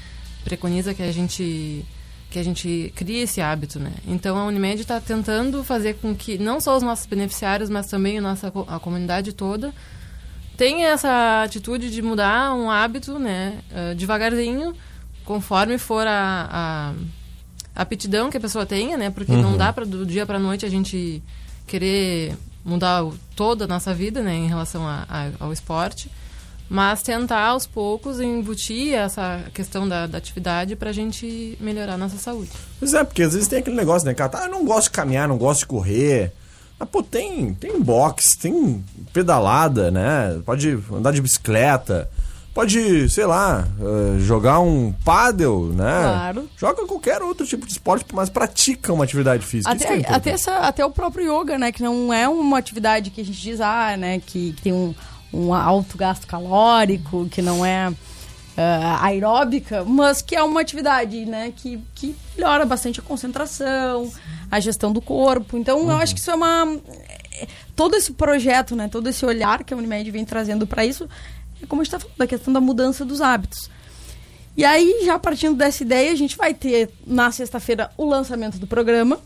preconiza 0.44 0.92
que 0.92 1.02
a 1.02 1.10
gente 1.10 1.84
que 2.30 2.38
a 2.38 2.42
gente 2.42 2.92
crie 2.94 3.20
esse 3.22 3.40
hábito, 3.40 3.78
né? 3.80 3.92
Então 4.06 4.36
a 4.36 4.44
Unimed 4.44 4.80
está 4.82 5.00
tentando 5.00 5.64
fazer 5.64 5.94
com 5.94 6.14
que 6.14 6.36
não 6.38 6.60
só 6.60 6.76
os 6.76 6.82
nossos 6.82 7.06
beneficiários, 7.06 7.70
mas 7.70 7.86
também 7.86 8.18
a 8.18 8.20
nossa 8.20 8.52
a 8.66 8.78
comunidade 8.78 9.32
toda 9.32 9.72
tenha 10.56 10.88
essa 10.88 11.42
atitude 11.44 11.90
de 11.90 12.02
mudar 12.02 12.52
um 12.54 12.70
hábito, 12.70 13.18
né? 13.18 13.58
eh, 13.70 13.94
devagarzinho, 13.94 14.74
conforme 15.24 15.78
for 15.78 16.06
a, 16.06 16.94
a 17.74 17.82
aptidão 17.82 18.28
que 18.28 18.36
a 18.36 18.40
pessoa 18.40 18.66
tenha, 18.66 18.96
né? 18.98 19.08
Porque 19.08 19.32
não 19.32 19.56
dá 19.56 19.72
para 19.72 19.84
do 19.86 20.04
dia 20.04 20.26
para 20.26 20.38
noite 20.38 20.66
a 20.66 20.68
gente 20.68 21.22
querer 21.66 22.36
mudar 22.64 23.04
o- 23.04 23.16
toda 23.36 23.64
a 23.64 23.68
nossa 23.68 23.94
vida, 23.94 24.20
né, 24.20 24.34
em 24.34 24.48
relação 24.48 24.86
a- 24.86 25.06
a- 25.08 25.30
ao 25.40 25.52
esporte, 25.52 26.10
mas 26.68 27.02
tentar 27.02 27.46
aos 27.46 27.66
poucos 27.66 28.20
embutir 28.20 28.94
essa 28.94 29.42
questão 29.54 29.88
da, 29.88 30.06
da 30.06 30.18
atividade 30.18 30.76
para 30.76 30.90
a 30.90 30.92
gente 30.92 31.56
melhorar 31.60 31.94
a 31.94 31.98
nossa 31.98 32.18
saúde. 32.18 32.50
Pois 32.78 32.92
é, 32.92 33.02
porque 33.02 33.22
às 33.22 33.32
vezes 33.32 33.48
tem 33.48 33.60
aquele 33.60 33.76
negócio, 33.76 34.06
né, 34.06 34.14
Cata? 34.14 34.38
Ah, 34.38 34.44
eu 34.44 34.50
não 34.50 34.64
gosto 34.64 34.84
de 34.84 34.90
caminhar, 34.90 35.26
não 35.26 35.38
gosto 35.38 35.60
de 35.60 35.66
correr. 35.66 36.32
Mas, 36.78 36.88
pô, 36.90 37.02
tem, 37.02 37.54
tem 37.54 37.80
boxe, 37.80 38.38
tem 38.38 38.84
pedalada, 39.12 39.90
né? 39.90 40.40
Pode 40.44 40.78
andar 40.92 41.12
de 41.12 41.20
bicicleta. 41.20 42.08
Pode, 42.54 43.08
sei 43.08 43.24
lá, 43.24 43.68
eh, 43.80 44.18
jogar 44.18 44.58
um 44.60 44.92
paddle, 45.04 45.72
né? 45.72 46.00
Claro. 46.02 46.50
Joga 46.56 46.86
qualquer 46.86 47.22
outro 47.22 47.46
tipo 47.46 47.64
de 47.64 47.72
esporte, 47.72 48.04
mas 48.12 48.28
pratica 48.28 48.92
uma 48.92 49.04
atividade 49.04 49.46
física. 49.46 49.70
É 49.70 49.74
Até, 49.74 49.84
importante. 49.84 50.16
até, 50.16 50.30
essa, 50.30 50.56
até 50.58 50.84
o 50.84 50.90
próprio 50.90 51.40
yoga, 51.40 51.56
né? 51.56 51.70
Que 51.70 51.82
não 51.82 52.12
é 52.12 52.28
uma 52.28 52.58
atividade 52.58 53.10
que 53.10 53.20
a 53.20 53.24
gente 53.24 53.40
diz, 53.40 53.60
ah, 53.60 53.96
né? 53.96 54.20
Que 54.24 54.56
tem 54.62 54.72
um, 54.72 54.92
um 55.32 55.52
alto 55.52 55.96
gasto 55.96 56.26
calórico, 56.26 57.28
que 57.28 57.42
não 57.42 57.64
é 57.64 57.92
ah, 58.56 59.04
aeróbica, 59.04 59.84
mas 59.84 60.20
que 60.20 60.34
é 60.34 60.42
uma 60.42 60.60
atividade, 60.60 61.24
né? 61.24 61.52
Que, 61.54 61.80
que 61.94 62.16
melhora 62.34 62.64
bastante 62.64 63.00
a 63.00 63.02
concentração, 63.02 64.12
a 64.50 64.58
gestão 64.58 64.92
do 64.92 65.00
corpo. 65.00 65.56
Então, 65.56 65.88
eu 65.90 65.96
acho 65.96 66.14
que 66.14 66.20
isso 66.20 66.30
é 66.30 66.34
uma... 66.34 66.76
Todo 67.76 67.94
esse 67.94 68.12
projeto, 68.12 68.74
né? 68.74 68.88
Todo 68.88 69.08
esse 69.08 69.24
olhar 69.24 69.62
que 69.62 69.72
a 69.72 69.76
Unimed 69.76 70.10
vem 70.10 70.24
trazendo 70.24 70.66
para 70.66 70.84
isso, 70.84 71.08
é 71.62 71.66
como 71.66 71.82
a 71.82 71.84
gente 71.84 71.94
está 71.94 72.00
falando, 72.00 72.18
da 72.18 72.26
questão 72.26 72.52
da 72.52 72.60
mudança 72.60 73.04
dos 73.04 73.20
hábitos. 73.20 73.70
E 74.56 74.64
aí, 74.64 75.02
já 75.04 75.16
partindo 75.20 75.56
dessa 75.56 75.84
ideia, 75.84 76.10
a 76.10 76.16
gente 76.16 76.36
vai 76.36 76.52
ter 76.52 76.90
na 77.06 77.30
sexta-feira 77.30 77.92
o 77.96 78.04
lançamento 78.04 78.58
do 78.58 78.66
programa 78.66 79.20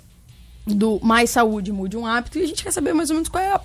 do 0.66 1.00
Mais 1.02 1.30
Saúde 1.30 1.72
Mude 1.72 1.96
um 1.96 2.06
Hábito 2.06 2.38
e 2.38 2.42
a 2.42 2.46
gente 2.46 2.62
quer 2.62 2.70
saber 2.70 2.92
mais 2.92 3.08
ou 3.08 3.14
menos 3.14 3.30
qual 3.30 3.42
é 3.42 3.52
a, 3.52 3.60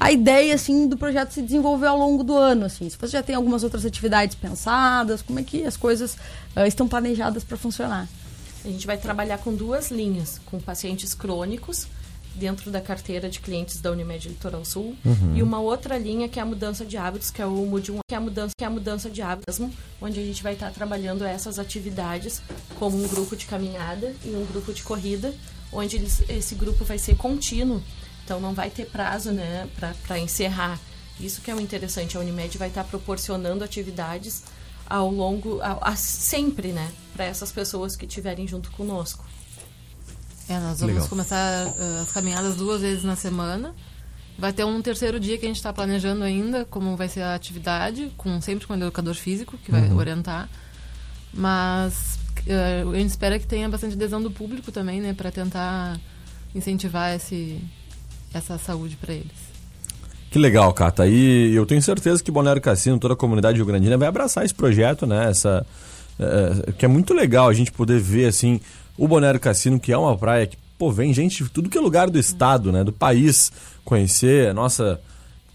a, 0.00 0.10
ideia 0.10 0.54
assim 0.54 0.88
do 0.88 0.96
projeto 0.96 1.30
se 1.32 1.42
desenvolver 1.42 1.86
ao 1.86 1.98
longo 1.98 2.24
do 2.24 2.34
ano, 2.36 2.64
assim. 2.66 2.88
Se 2.88 2.96
você 2.96 3.08
já 3.12 3.22
tem 3.22 3.34
algumas 3.36 3.62
outras 3.62 3.84
atividades 3.84 4.34
pensadas, 4.34 5.22
como 5.22 5.38
é 5.38 5.42
que 5.42 5.64
as 5.64 5.76
coisas 5.76 6.16
ah, 6.56 6.66
estão 6.66 6.88
planejadas 6.88 7.44
para 7.44 7.56
funcionar? 7.56 8.08
A 8.64 8.68
gente 8.68 8.86
vai 8.86 8.96
trabalhar 8.98 9.38
com 9.38 9.54
duas 9.54 9.90
linhas, 9.90 10.40
com 10.46 10.58
pacientes 10.58 11.14
crônicos 11.14 11.86
dentro 12.34 12.70
da 12.70 12.80
carteira 12.80 13.28
de 13.28 13.40
clientes 13.40 13.80
da 13.80 13.90
Unimed 13.90 14.28
Litoral 14.28 14.64
Sul 14.64 14.94
e 15.34 15.42
uma 15.42 15.58
outra 15.60 15.98
linha 15.98 16.28
que 16.28 16.38
é 16.38 16.42
a 16.42 16.46
mudança 16.46 16.84
de 16.84 16.96
hábitos, 16.96 17.30
que 17.30 17.42
é 17.42 17.46
o 17.46 17.50
Mude 17.66 17.90
que 18.08 18.14
é 18.14 18.16
a 18.16 18.20
mudança, 18.20 18.52
que 18.56 18.64
é 18.64 18.66
a 18.66 18.70
mudança 18.70 19.10
de 19.10 19.20
hábitos, 19.20 19.58
mesmo, 19.58 19.74
onde 20.00 20.20
a 20.20 20.22
gente 20.22 20.42
vai 20.42 20.52
estar 20.54 20.70
trabalhando 20.70 21.24
essas 21.24 21.58
atividades 21.58 22.40
como 22.78 23.02
um 23.02 23.08
grupo 23.08 23.34
de 23.34 23.46
caminhada 23.46 24.14
e 24.24 24.28
um 24.30 24.46
grupo 24.46 24.72
de 24.72 24.82
corrida, 24.82 25.34
onde 25.72 25.96
eles- 25.96 26.22
esse 26.28 26.54
grupo 26.54 26.84
vai 26.84 26.98
ser 26.98 27.16
contínuo, 27.16 27.82
então 28.30 28.40
não 28.40 28.54
vai 28.54 28.70
ter 28.70 28.86
prazo, 28.86 29.32
né, 29.32 29.68
para 30.06 30.16
encerrar. 30.20 30.78
Isso 31.18 31.40
que 31.40 31.50
é 31.50 31.54
o 31.54 31.60
interessante, 31.60 32.16
a 32.16 32.20
Unimed 32.20 32.56
vai 32.58 32.68
estar 32.68 32.84
proporcionando 32.84 33.64
atividades 33.64 34.44
ao 34.88 35.10
longo, 35.10 35.60
a, 35.60 35.78
a- 35.90 35.96
sempre, 35.96 36.68
né, 36.68 36.92
para 37.12 37.24
essas 37.24 37.50
pessoas 37.50 37.96
que 37.96 38.06
estiverem 38.06 38.46
junto 38.46 38.70
conosco. 38.70 39.24
É, 40.48 40.60
nós 40.60 40.78
vamos 40.78 40.94
Legal. 40.94 41.08
começar 41.08 41.36
ah, 41.36 42.02
as 42.02 42.12
caminhadas 42.12 42.54
duas 42.54 42.82
vezes 42.82 43.02
na 43.02 43.16
semana. 43.16 43.74
Vai 44.38 44.52
ter 44.52 44.64
um 44.64 44.80
terceiro 44.80 45.18
dia 45.18 45.36
que 45.36 45.44
a 45.44 45.48
gente 45.48 45.56
está 45.56 45.72
planejando 45.72 46.22
ainda, 46.22 46.64
como 46.64 46.96
vai 46.96 47.08
ser 47.08 47.22
a 47.22 47.34
atividade, 47.34 48.12
com 48.16 48.40
sempre 48.40 48.64
com 48.64 48.74
o 48.74 48.76
educador 48.76 49.14
físico 49.14 49.58
que 49.58 49.72
vai 49.72 49.90
orientar. 49.92 50.48
Mas 51.34 52.16
ah, 52.48 52.88
a 52.88 52.94
gente 52.96 53.10
espera 53.10 53.40
que 53.40 53.46
tenha 53.46 53.68
bastante 53.68 53.94
adesão 53.94 54.22
do 54.22 54.30
público 54.30 54.70
também, 54.70 55.00
né, 55.00 55.14
para 55.14 55.32
tentar 55.32 55.98
incentivar 56.54 57.14
esse, 57.14 57.62
essa 58.32 58.58
saúde 58.58 58.96
para 58.96 59.14
eles. 59.14 59.50
Que 60.30 60.38
legal, 60.38 60.72
Cata. 60.72 61.08
E 61.08 61.52
eu 61.54 61.66
tenho 61.66 61.82
certeza 61.82 62.22
que 62.22 62.30
Balneário 62.30 62.62
Cassino, 62.62 62.98
toda 62.98 63.14
a 63.14 63.16
comunidade 63.16 63.56
rio-grandina 63.56 63.98
vai 63.98 64.06
abraçar 64.06 64.44
esse 64.44 64.54
projeto, 64.54 65.04
né? 65.04 65.28
Essa, 65.28 65.66
eh, 66.18 66.72
que 66.78 66.84
é 66.84 66.88
muito 66.88 67.12
legal 67.12 67.48
a 67.48 67.52
gente 67.52 67.72
poder 67.72 67.98
ver, 67.98 68.26
assim, 68.26 68.60
o 68.96 69.08
Balneário 69.08 69.40
Cassino, 69.40 69.80
que 69.80 69.92
é 69.92 69.98
uma 69.98 70.16
praia 70.16 70.46
que, 70.46 70.56
pô, 70.78 70.92
vem 70.92 71.12
gente 71.12 71.42
de 71.42 71.50
tudo 71.50 71.68
que 71.68 71.76
é 71.76 71.80
lugar 71.80 72.08
do 72.08 72.18
estado, 72.18 72.70
né? 72.70 72.84
Do 72.84 72.92
país, 72.92 73.50
conhecer 73.84 74.50
a 74.50 74.54
nossa 74.54 75.00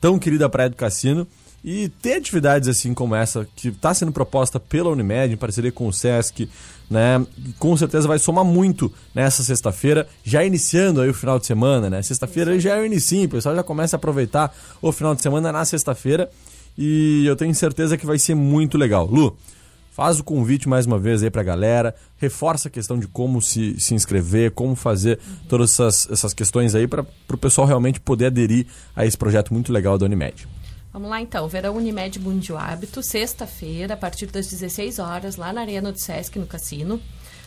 tão 0.01 0.19
querida 0.19 0.49
Praia 0.49 0.69
do 0.69 0.75
Cassino. 0.75 1.25
E 1.67 1.89
ter 1.89 2.13
atividades 2.13 2.69
assim 2.69 2.93
como 2.93 3.15
essa, 3.15 3.47
que 3.55 3.69
está 3.69 3.91
sendo 3.91 4.11
proposta 4.11 4.59
pela 4.59 4.91
Unimed, 4.91 5.33
em 5.33 5.37
parceria 5.37 5.71
com 5.71 5.87
o 5.87 5.91
SESC, 5.91 6.47
né? 6.87 7.25
Com 7.57 7.75
certeza 7.75 8.07
vai 8.07 8.19
somar 8.19 8.45
muito 8.45 8.93
nessa 9.15 9.41
sexta-feira, 9.41 10.07
já 10.23 10.45
iniciando 10.45 11.01
aí 11.01 11.09
o 11.09 11.13
final 11.13 11.39
de 11.39 11.47
semana, 11.47 11.89
né? 11.89 12.03
Sexta-feira 12.03 12.59
já 12.59 12.75
é 12.75 12.81
o 12.81 12.85
início, 12.85 13.25
o 13.25 13.29
pessoal 13.29 13.55
já 13.55 13.63
começa 13.63 13.95
a 13.95 13.97
aproveitar 13.97 14.55
o 14.79 14.91
final 14.91 15.15
de 15.15 15.23
semana 15.23 15.51
na 15.51 15.65
sexta-feira. 15.65 16.29
E 16.77 17.25
eu 17.25 17.35
tenho 17.35 17.55
certeza 17.55 17.97
que 17.97 18.05
vai 18.05 18.19
ser 18.19 18.35
muito 18.35 18.77
legal. 18.77 19.07
Lu, 19.07 19.35
faz 19.91 20.19
o 20.19 20.23
convite 20.23 20.69
mais 20.69 20.85
uma 20.85 20.99
vez 20.99 21.23
aí 21.23 21.31
pra 21.31 21.41
galera, 21.41 21.95
reforça 22.17 22.67
a 22.67 22.71
questão 22.71 22.99
de 22.99 23.07
como 23.07 23.41
se, 23.41 23.79
se 23.79 23.95
inscrever, 23.95 24.51
como 24.51 24.75
fazer 24.75 25.17
todas 25.49 25.71
essas, 25.71 26.07
essas 26.11 26.31
questões 26.31 26.75
aí 26.75 26.85
para 26.85 27.03
o 27.27 27.37
pessoal 27.37 27.65
realmente 27.65 27.99
poder 27.99 28.27
aderir 28.27 28.67
a 28.95 29.03
esse 29.03 29.17
projeto 29.17 29.51
muito 29.51 29.73
legal 29.73 29.97
da 29.97 30.05
Unimed. 30.05 30.47
Vamos 30.95 31.09
lá 31.09 31.21
então, 31.21 31.45
Verão 31.45 31.75
Unimed 31.75 32.17
Mundial 32.21 32.57
Hábito, 32.57 33.03
sexta-feira, 33.03 33.95
a 33.95 33.97
partir 33.97 34.27
das 34.27 34.47
16 34.47 34.97
horas, 34.97 35.35
lá 35.35 35.51
na 35.51 35.59
Arena 35.59 35.91
do 35.91 35.99
Sesc, 35.99 36.39
no 36.39 36.47
Cassino. 36.47 37.01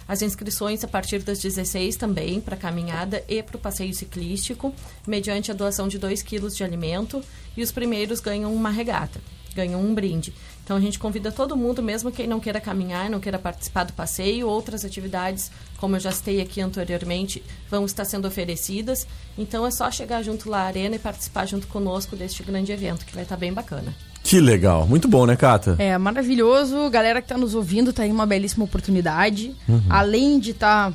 As 0.06 0.20
inscrições 0.20 0.84
a 0.84 0.87
partir 0.87 1.20
das 1.20 1.38
16 1.38 1.96
também, 1.96 2.42
para 2.42 2.58
caminhada 2.58 3.24
e 3.26 3.42
para 3.42 3.56
o 3.56 3.58
passeio 3.58 3.94
ciclístico, 3.94 4.74
mediante 5.06 5.50
a 5.50 5.54
doação 5.54 5.88
de 5.88 5.98
2 5.98 6.22
quilos 6.22 6.54
de 6.54 6.62
alimento. 6.62 7.24
E 7.56 7.62
os 7.62 7.72
primeiros 7.72 8.20
ganham 8.20 8.52
uma 8.52 8.68
regata, 8.68 9.18
ganham 9.54 9.80
um 9.80 9.94
brinde. 9.94 10.34
Então 10.68 10.76
a 10.76 10.81
gente 10.81 10.98
convida 10.98 11.33
todo 11.33 11.57
mundo, 11.57 11.83
mesmo 11.83 12.12
quem 12.12 12.26
não 12.26 12.38
queira 12.38 12.61
caminhar, 12.61 13.09
não 13.09 13.20
queira 13.20 13.38
participar 13.38 13.85
do 13.85 13.94
passeio, 13.94 14.46
outras 14.46 14.85
atividades, 14.85 15.50
como 15.78 15.96
eu 15.96 16.00
já 16.00 16.12
citei 16.12 16.42
aqui 16.42 16.61
anteriormente, 16.61 17.42
vão 17.70 17.87
estar 17.87 18.04
sendo 18.04 18.28
oferecidas. 18.28 19.07
Então 19.38 19.66
é 19.66 19.70
só 19.70 19.90
chegar 19.90 20.22
junto 20.22 20.50
lá 20.50 20.64
à 20.64 20.66
arena 20.66 20.96
e 20.96 20.98
participar 20.98 21.46
junto 21.46 21.66
conosco 21.68 22.14
deste 22.14 22.42
grande 22.42 22.70
evento, 22.70 23.07
que 23.07 23.14
vai 23.14 23.22
estar 23.22 23.38
bem 23.38 23.50
bacana. 23.50 23.94
Que 24.22 24.38
legal, 24.38 24.87
muito 24.87 25.09
bom, 25.09 25.24
né, 25.24 25.37
Cata? 25.37 25.74
É 25.78 25.96
maravilhoso. 25.96 26.90
Galera 26.90 27.22
que 27.22 27.24
está 27.24 27.38
nos 27.38 27.54
ouvindo, 27.54 27.90
tá 27.90 28.02
aí 28.02 28.12
uma 28.12 28.26
belíssima 28.26 28.66
oportunidade. 28.66 29.57
Além 29.88 30.38
de 30.38 30.50
estar 30.50 30.92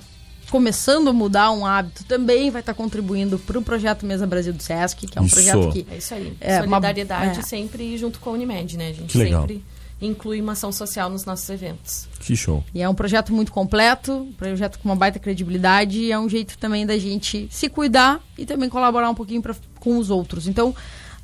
começando 0.53 1.07
a 1.07 1.13
mudar 1.13 1.49
um 1.49 1.65
hábito, 1.65 2.03
também 2.03 2.51
vai 2.51 2.59
estar 2.61 2.75
contribuindo 2.75 3.39
para 3.39 3.57
o 3.57 3.61
projeto 3.63 4.05
Mesa 4.05 4.27
Brasil 4.27 4.53
do 4.53 4.61
Sesc, 4.61 5.07
que 5.07 5.17
é 5.17 5.19
um 5.19 5.25
Isso. 5.25 5.33
projeto 5.33 5.71
que 5.71 5.87
É 5.89 5.97
isso 5.97 6.13
aí. 6.13 6.37
É, 6.39 6.57
uma- 6.61 6.77
Solidariedade 6.77 7.39
é. 7.39 7.41
sempre 7.41 7.97
junto 7.97 8.19
com 8.19 8.29
a 8.29 8.33
Unimed, 8.33 8.77
né? 8.77 8.89
A 8.89 8.93
gente 8.93 9.11
Que 9.11 9.17
legal. 9.17 9.41
sempre 9.41 9.65
inclui 9.99 10.39
uma 10.39 10.51
ação 10.51 10.71
social 10.71 11.09
nos 11.09 11.25
nossos 11.25 11.49
eventos. 11.49 12.07
Que 12.19 12.35
show. 12.35 12.63
E 12.71 12.83
é 12.83 12.87
um 12.87 12.93
projeto 12.93 13.33
muito 13.33 13.51
completo, 13.51 14.13
um 14.13 14.31
projeto 14.33 14.77
com 14.77 14.87
uma 14.89 14.95
baita 14.95 15.17
credibilidade 15.17 15.97
e 15.97 16.11
é 16.11 16.19
um 16.19 16.29
jeito 16.29 16.55
também 16.59 16.85
da 16.85 16.99
gente 16.99 17.47
se 17.49 17.67
cuidar 17.67 18.21
e 18.37 18.45
também 18.45 18.69
colaborar 18.69 19.09
um 19.09 19.15
pouquinho 19.15 19.41
pra- 19.41 19.55
com 19.79 19.97
os 19.97 20.11
outros. 20.11 20.45
Então, 20.47 20.75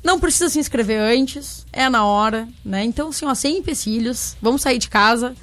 não 0.02 0.18
precisa 0.18 0.48
se 0.48 0.58
inscrever 0.58 0.98
antes, 1.00 1.64
é 1.72 1.88
na 1.88 2.04
hora, 2.04 2.48
né? 2.64 2.82
Então, 2.82 3.10
assim, 3.10 3.26
ó, 3.26 3.34
sem 3.36 3.58
empecilhos, 3.58 4.36
vamos 4.42 4.60
sair 4.60 4.78
de 4.78 4.88
casa, 4.88 5.36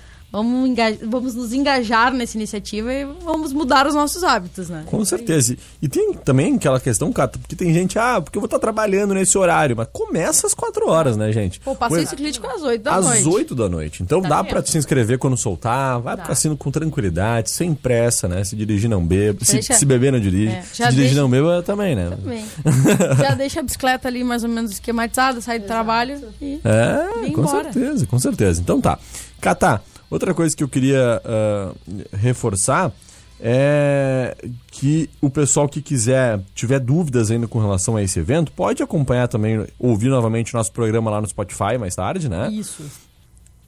vamos, 0.44 0.70
enga- 0.70 0.98
vamos 1.04 1.34
nos 1.36 1.52
engajar 1.54 2.14
nessa 2.14 2.38
iniciativa 2.38 2.94
e 2.94 3.06
vamos 3.24 3.52
mudar 3.54 3.88
os 3.88 3.94
nossos 3.96 4.24
hábitos, 4.24 4.70
né? 4.70 4.84
Com 4.86 5.04
certeza. 5.04 5.58
E- 5.82 5.88
tem 5.88 6.14
também 6.14 6.56
aquela 6.56 6.80
questão, 6.80 7.12
Cata, 7.12 7.40
porque 7.40 7.56
tem 7.56 7.74
gente, 7.74 7.98
ah, 7.98 8.22
porque 8.22 8.38
eu 8.38 8.42
vou 8.42 8.48
estar 8.48 8.60
trabalhando 8.60 9.14
nesse 9.14 9.38
horário, 9.38 9.76
mas 9.76 9.88
começa 9.92 10.46
às 10.46 10.54
4 10.54 10.88
horas, 10.90 11.18
né, 11.18 11.32
gente? 11.32 11.60
Pô, 11.60 11.76
passeio 11.76 12.00
Pois- 12.02 12.10
ciclístico 12.10 12.46
às 12.48 12.62
8 12.62 12.82
da 12.84 12.96
às 12.96 13.06
noite. 13.06 13.28
8 13.28 13.56
da 13.56 13.68
noite. 13.70 14.04
Então 14.04 14.22
Tá 14.22 14.30
dá 14.30 14.44
pra 14.44 14.64
se 14.66 14.78
inscrever 14.78 15.18
quando 15.18 15.36
soltar, 15.38 16.00
vai 16.00 16.16
pro 16.16 16.26
cassino 16.28 16.56
com 16.56 16.70
tranquilidade, 16.70 17.50
sem 17.50 17.74
pressa, 17.74 18.28
né? 18.28 18.44
Se 18.44 18.56
dirigir 18.56 18.90
não 18.90 19.06
beba, 19.06 19.44
se, 19.44 19.62
se 19.62 19.86
beber 19.86 20.12
não 20.12 20.20
dirige, 20.20 20.54
É, 20.54 20.62
se 20.62 20.78
já 20.78 20.86
dirigir 20.90 21.10
deixa- 21.10 21.22
não 21.22 21.30
beba 21.30 21.64
também, 21.64 21.96
né? 21.96 22.10
Também. 22.10 22.46
Já 23.20 23.34
deixa 23.36 23.60
a 23.60 23.64
bicicleta 23.64 24.08
ali 24.08 24.24
mais 24.24 24.44
ou 24.44 24.50
menos 24.50 24.72
esquematizada, 24.72 25.42
sai 25.42 25.60
do 25.60 25.66
trabalho 25.66 26.22
e 26.42 26.60
É, 26.64 27.22
Vem 27.22 27.32
com 27.32 27.42
embora. 27.42 27.64
certeza, 27.72 28.06
com 28.06 28.20
certeza. 28.20 28.62
Então 28.62 28.80
tá. 28.80 29.00
Catá, 29.42 29.82
outra 30.10 30.34
coisa 30.34 30.56
que 30.56 30.64
eu 30.64 30.68
queria 30.68 31.22
ah, 31.24 31.74
reforçar 32.14 32.94
é 33.40 34.36
que 34.72 35.10
o 35.22 35.30
pessoal 35.30 35.70
que 35.70 35.82
quiser, 35.82 36.40
tiver 36.56 36.80
dúvidas 36.80 37.30
ainda 37.30 37.48
com 37.48 37.60
relação 37.60 37.96
a 37.96 38.02
esse 38.02 38.20
evento, 38.20 38.52
pode 38.52 38.82
acompanhar 38.82 39.28
também, 39.28 39.66
ouvir 39.78 40.10
novamente 40.10 40.54
o 40.54 40.58
nosso 40.58 40.72
programa 40.72 41.12
lá 41.12 41.22
no 41.22 41.28
Spotify 41.28 41.78
mais 41.80 41.96
tarde, 41.96 42.28
né? 42.28 42.50
isso. 42.52 43.07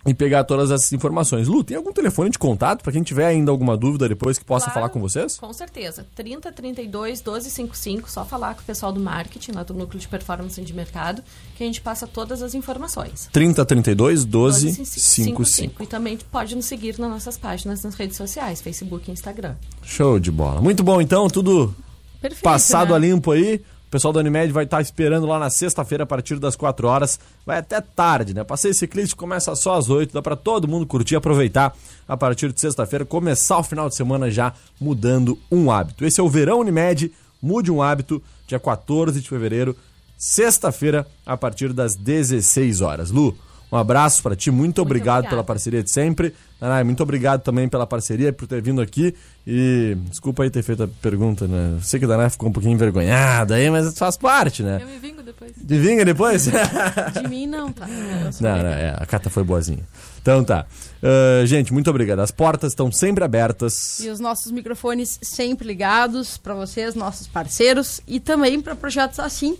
E 0.05 0.13
pegar 0.13 0.45
todas 0.45 0.71
essas 0.71 0.91
informações. 0.93 1.47
Lu, 1.49 1.62
tem 1.62 1.75
algum 1.75 1.91
telefone 1.91 2.29
de 2.29 2.39
contato 2.39 2.81
para 2.81 2.91
quem 2.93 3.03
tiver 3.03 3.25
ainda 3.25 3.51
alguma 3.51 3.75
dúvida 3.75 4.07
depois 4.07 4.38
que 4.39 4.45
possa 4.45 4.65
Claro. 4.67 4.73
falar 4.79 4.89
com 4.89 4.99
vocês? 5.01 5.38
Com 5.38 5.51
certeza. 5.51 6.07
30 6.15 6.51
32 6.53 7.19
12 7.19 7.49
55, 7.51 8.09
só 8.09 8.23
falar 8.23 8.55
com 8.55 8.62
o 8.62 8.63
pessoal 8.63 8.93
do 8.93 8.99
marketing, 8.99 9.51
lá 9.51 9.62
do 9.63 9.73
núcleo 9.73 9.99
de 9.99 10.07
performance 10.07 10.59
de 10.62 10.73
mercado, 10.73 11.21
que 11.57 11.63
a 11.63 11.65
gente 11.65 11.81
passa 11.81 12.07
todas 12.07 12.41
as 12.41 12.55
informações. 12.55 13.27
30 13.33 13.65
32 13.65 14.23
12 14.23 14.71
55. 14.85 15.45
55. 15.45 15.83
E 15.83 15.85
também 15.88 16.17
pode 16.31 16.55
nos 16.55 16.65
seguir 16.65 16.97
nas 16.97 17.09
nossas 17.09 17.38
páginas 17.38 17.83
nas 17.83 17.93
redes 17.95 18.15
sociais, 18.15 18.62
Facebook 18.62 19.09
e 19.09 19.13
Instagram. 19.13 19.55
Show 19.83 20.17
de 20.17 20.31
bola. 20.31 20.62
Muito 20.62 20.81
bom, 20.81 21.01
então, 21.01 21.27
tudo 21.27 21.75
Perfeito. 22.21 22.41
passado 22.41 22.91
né? 22.91 22.95
a 22.95 22.99
limpo 22.99 23.31
aí. 23.31 23.62
O 23.89 23.91
pessoal 23.91 24.13
da 24.13 24.19
Unimed 24.19 24.54
vai 24.54 24.65
estar 24.65 24.80
esperando 24.82 25.25
lá 25.25 25.39
na 25.39 25.49
sexta-feira 25.49 26.04
a 26.04 26.06
partir 26.06 26.38
das 26.38 26.56
4 26.56 26.88
horas. 26.88 27.19
Vai 27.43 27.58
até 27.58 27.82
tarde, 27.82 28.36
né? 28.36 28.43
Passeio 28.43 28.71
ciclístico 28.71 29.19
começa 29.19 29.56
só 29.56 29.73
às 29.73 29.89
8. 29.89 30.13
Dá 30.13 30.21
para 30.21 30.36
todo 30.36 30.67
mundo 30.67 30.86
curtir, 30.86 31.15
aproveitar 31.15 31.75
a 32.08 32.15
partir 32.15 32.54
de 32.54 32.62
sexta-feira, 32.62 33.04
começar 33.04 33.58
o 33.58 33.63
final 33.63 33.89
de 33.89 33.95
semana 33.95 34.30
já 34.30 34.54
mudando 34.80 35.39
um 35.52 35.71
hábito. 35.71 36.06
Esse 36.06 36.21
é 36.21 36.23
o 36.23 36.30
Verão 36.30 36.60
Unimed, 36.60 37.12
mude 37.41 37.71
um 37.71 37.82
hábito, 37.82 38.21
dia 38.45 38.60
14 38.60 39.19
de 39.19 39.28
fevereiro, 39.28 39.75
sexta-feira, 40.15 41.08
a 41.25 41.36
partir 41.36 41.73
das 41.73 41.95
16 41.95 42.82
horas. 42.82 43.10
Lu, 43.10 43.36
um 43.71 43.77
abraço 43.77 44.23
para 44.23 44.36
ti, 44.36 44.49
muito, 44.49 44.82
obrigado 44.82 45.19
obrigada. 45.19 45.29
pela 45.29 45.43
parceria 45.43 45.84
de 45.84 45.91
sempre. 45.91 46.34
Nanai, 46.60 46.84
muito 46.84 47.01
obrigado 47.01 47.41
também 47.41 47.69
pela 47.69 47.88
parceria, 47.88 48.34
por 48.34 48.47
ter 48.47 48.62
vindo 48.62 48.82
aqui. 48.82 49.15
E 49.47 49.95
desculpa 50.10 50.43
aí 50.43 50.49
ter 50.49 50.62
feito 50.62 50.84
a 50.84 50.88
pergunta, 50.88 51.47
né? 51.47 51.75
Eu 51.77 51.82
sei 51.82 51.99
que 51.99 52.05
a 52.05 52.08
Danai 52.08 52.29
ficou 52.29 52.49
um 52.49 52.51
pouquinho 52.51 52.73
envergonhada 52.73 53.55
aí, 53.55 53.69
mas 53.69 53.97
faz 53.97 54.17
parte, 54.17 54.62
né? 54.62 54.79
Eu 54.82 54.88
me 54.88 54.99
vingo 54.99 55.23
depois. 55.23 55.53
De 55.55 55.79
vinga 55.79 56.03
depois? 56.03 56.45
De 56.45 57.27
mim 57.29 57.47
não, 57.47 57.71
tá? 57.71 57.88
Não, 57.88 58.58
não, 58.58 58.69
é, 58.69 58.95
a 58.97 59.05
Cata 59.05 59.29
foi 59.29 59.43
boazinha. 59.43 59.84
Então 60.21 60.43
tá. 60.43 60.65
Ah, 61.01 61.45
gente, 61.45 61.71
muito 61.71 61.89
obrigado. 61.89 62.19
As 62.19 62.32
portas 62.32 62.73
estão 62.73 62.91
sempre 62.91 63.23
abertas. 63.23 63.99
E 63.99 64.10
os 64.10 64.19
nossos 64.19 64.51
microfones 64.51 65.19
sempre 65.21 65.67
ligados 65.67 66.38
para 66.38 66.53
vocês, 66.53 66.95
nossos 66.95 67.27
parceiros, 67.27 68.01
e 68.08 68.19
também 68.19 68.62
para 68.62 68.75
projetos 68.75 69.19
assim 69.19 69.58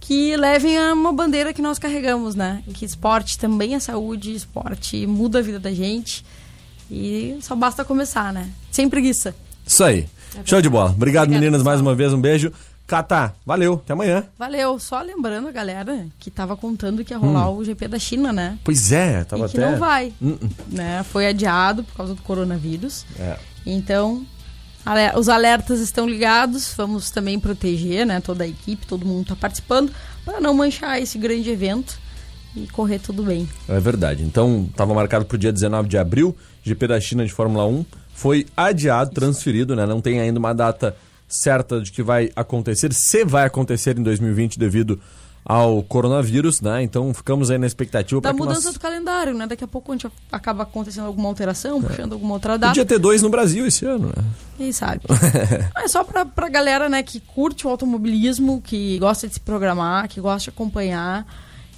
que 0.00 0.34
levem 0.36 0.76
a 0.78 0.92
uma 0.94 1.12
bandeira 1.12 1.52
que 1.52 1.60
nós 1.62 1.78
carregamos, 1.78 2.34
né? 2.34 2.62
Que 2.74 2.84
esporte 2.84 3.38
também 3.38 3.74
é 3.74 3.78
saúde, 3.80 4.34
esporte 4.34 5.06
muda 5.06 5.38
a 5.38 5.42
vida 5.42 5.60
da 5.60 5.72
gente. 5.72 6.24
E 6.90 7.38
só 7.42 7.54
basta 7.54 7.84
começar, 7.84 8.32
né? 8.32 8.50
Sem 8.70 8.88
preguiça. 8.88 9.34
Isso 9.64 9.84
aí. 9.84 10.08
Show 10.44 10.60
de 10.60 10.68
bola. 10.68 10.90
Obrigado, 10.90 11.24
Obrigada, 11.26 11.30
meninas, 11.30 11.62
mais 11.62 11.80
uma 11.80 11.94
vez. 11.94 12.12
Um 12.12 12.20
beijo. 12.20 12.52
Cata, 12.86 13.32
valeu. 13.46 13.74
Até 13.74 13.92
amanhã. 13.92 14.24
Valeu. 14.36 14.76
Só 14.80 15.00
lembrando 15.00 15.46
a 15.46 15.52
galera 15.52 16.06
que 16.18 16.28
tava 16.28 16.56
contando 16.56 17.04
que 17.04 17.12
ia 17.14 17.18
rolar 17.18 17.48
o 17.50 17.64
GP 17.64 17.86
da 17.86 17.98
China, 18.00 18.32
né? 18.32 18.58
Pois 18.64 18.90
é, 18.90 19.20
Hum. 19.20 19.24
tava 19.24 19.46
e 19.46 19.48
que 19.48 19.56
até. 19.58 19.70
não 19.70 19.78
vai. 19.78 20.12
Hum, 20.20 20.36
hum. 20.42 20.48
Né? 20.68 21.04
Foi 21.04 21.28
adiado 21.28 21.84
por 21.84 21.94
causa 21.94 22.14
do 22.14 22.22
coronavírus. 22.22 23.04
É. 23.20 23.36
Então, 23.64 24.26
os 25.16 25.28
alertas 25.28 25.80
estão 25.80 26.08
ligados. 26.08 26.74
Vamos 26.76 27.10
também 27.10 27.38
proteger, 27.38 28.06
né? 28.06 28.20
Toda 28.20 28.44
a 28.44 28.48
equipe, 28.48 28.86
todo 28.86 29.06
mundo 29.06 29.22
está 29.22 29.36
participando, 29.36 29.92
para 30.24 30.40
não 30.40 30.54
manchar 30.54 31.00
esse 31.00 31.18
grande 31.18 31.50
evento 31.50 31.98
e 32.56 32.66
correr 32.66 32.98
tudo 32.98 33.22
bem. 33.22 33.48
É 33.68 33.78
verdade. 33.78 34.22
Então, 34.22 34.66
estava 34.70 34.92
marcado 34.94 35.24
para 35.24 35.36
o 35.36 35.38
dia 35.38 35.52
19 35.52 35.88
de 35.88 35.98
abril, 35.98 36.36
GP 36.62 36.86
da 36.88 37.00
China 37.00 37.24
de 37.24 37.32
Fórmula 37.32 37.66
1. 37.66 37.84
Foi 38.12 38.46
adiado, 38.56 39.12
transferido, 39.12 39.76
né? 39.76 39.86
Não 39.86 40.00
tem 40.00 40.20
ainda 40.20 40.38
uma 40.38 40.52
data 40.52 40.96
certa 41.28 41.80
de 41.80 41.92
que 41.92 42.02
vai 42.02 42.30
acontecer, 42.34 42.92
se 42.92 43.24
vai 43.24 43.46
acontecer 43.46 43.96
em 43.96 44.02
2020 44.02 44.58
devido 44.58 45.00
ao 45.44 45.82
coronavírus, 45.82 46.60
né? 46.60 46.82
Então 46.82 47.12
ficamos 47.14 47.50
aí 47.50 47.58
na 47.58 47.66
expectativa 47.66 48.20
Da 48.20 48.32
que 48.32 48.38
mudança 48.38 48.66
nós... 48.66 48.74
do 48.74 48.80
calendário, 48.80 49.34
né? 49.34 49.46
Daqui 49.46 49.64
a 49.64 49.68
pouco 49.68 49.92
a 49.92 49.94
gente 49.94 50.06
acaba 50.30 50.62
acontecendo 50.62 51.06
alguma 51.06 51.28
alteração, 51.28 51.82
puxando 51.82 52.12
alguma 52.12 52.34
outra 52.34 52.58
data. 52.58 52.72
Podia 52.72 52.84
ter 52.84 52.98
dois 52.98 53.22
no 53.22 53.30
Brasil 53.30 53.66
esse 53.66 53.84
ano, 53.84 54.08
né? 54.08 54.24
Quem 54.56 54.72
sabe? 54.72 55.00
é 55.76 55.88
só 55.88 56.04
pra, 56.04 56.24
pra 56.24 56.48
galera, 56.48 56.88
né, 56.88 57.02
que 57.02 57.20
curte 57.20 57.66
o 57.66 57.70
automobilismo, 57.70 58.60
que 58.60 58.98
gosta 58.98 59.26
de 59.26 59.34
se 59.34 59.40
programar, 59.40 60.08
que 60.08 60.20
gosta 60.20 60.50
de 60.50 60.50
acompanhar, 60.50 61.26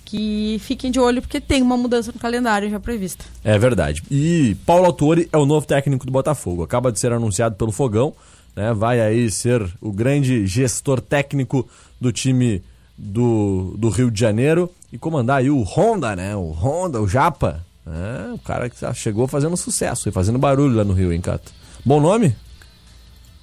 que 0.04 0.58
fiquem 0.60 0.90
de 0.90 0.98
olho, 0.98 1.22
porque 1.22 1.40
tem 1.40 1.62
uma 1.62 1.76
mudança 1.76 2.12
no 2.12 2.18
calendário 2.18 2.68
já 2.68 2.80
prevista. 2.80 3.24
É 3.44 3.58
verdade. 3.58 4.02
E 4.10 4.56
Paulo 4.66 4.86
Autori 4.86 5.28
é 5.32 5.38
o 5.38 5.46
novo 5.46 5.66
técnico 5.66 6.04
do 6.04 6.12
Botafogo. 6.12 6.62
Acaba 6.62 6.92
de 6.92 6.98
ser 6.98 7.12
anunciado 7.12 7.54
pelo 7.54 7.72
Fogão, 7.72 8.12
né? 8.54 8.74
Vai 8.74 9.00
aí 9.00 9.30
ser 9.30 9.64
o 9.80 9.92
grande 9.92 10.46
gestor 10.46 11.00
técnico 11.00 11.66
do 12.00 12.12
time 12.12 12.62
do, 12.96 13.74
do 13.78 13.88
Rio 13.88 14.10
de 14.10 14.20
Janeiro 14.20 14.70
e 14.92 14.98
comandar 14.98 15.38
aí 15.38 15.50
o 15.50 15.62
Honda, 15.62 16.14
né? 16.16 16.36
O 16.36 16.50
Honda, 16.50 17.00
o 17.00 17.08
Japa. 17.08 17.64
É, 17.86 18.32
o 18.32 18.38
cara 18.38 18.70
que 18.70 18.80
já 18.80 18.94
chegou 18.94 19.26
fazendo 19.26 19.56
sucesso 19.56 20.08
e 20.08 20.12
fazendo 20.12 20.38
barulho 20.38 20.76
lá 20.76 20.84
no 20.84 20.92
Rio, 20.92 21.12
hein, 21.12 21.20
Cato? 21.20 21.50
Bom 21.84 22.00
nome? 22.00 22.36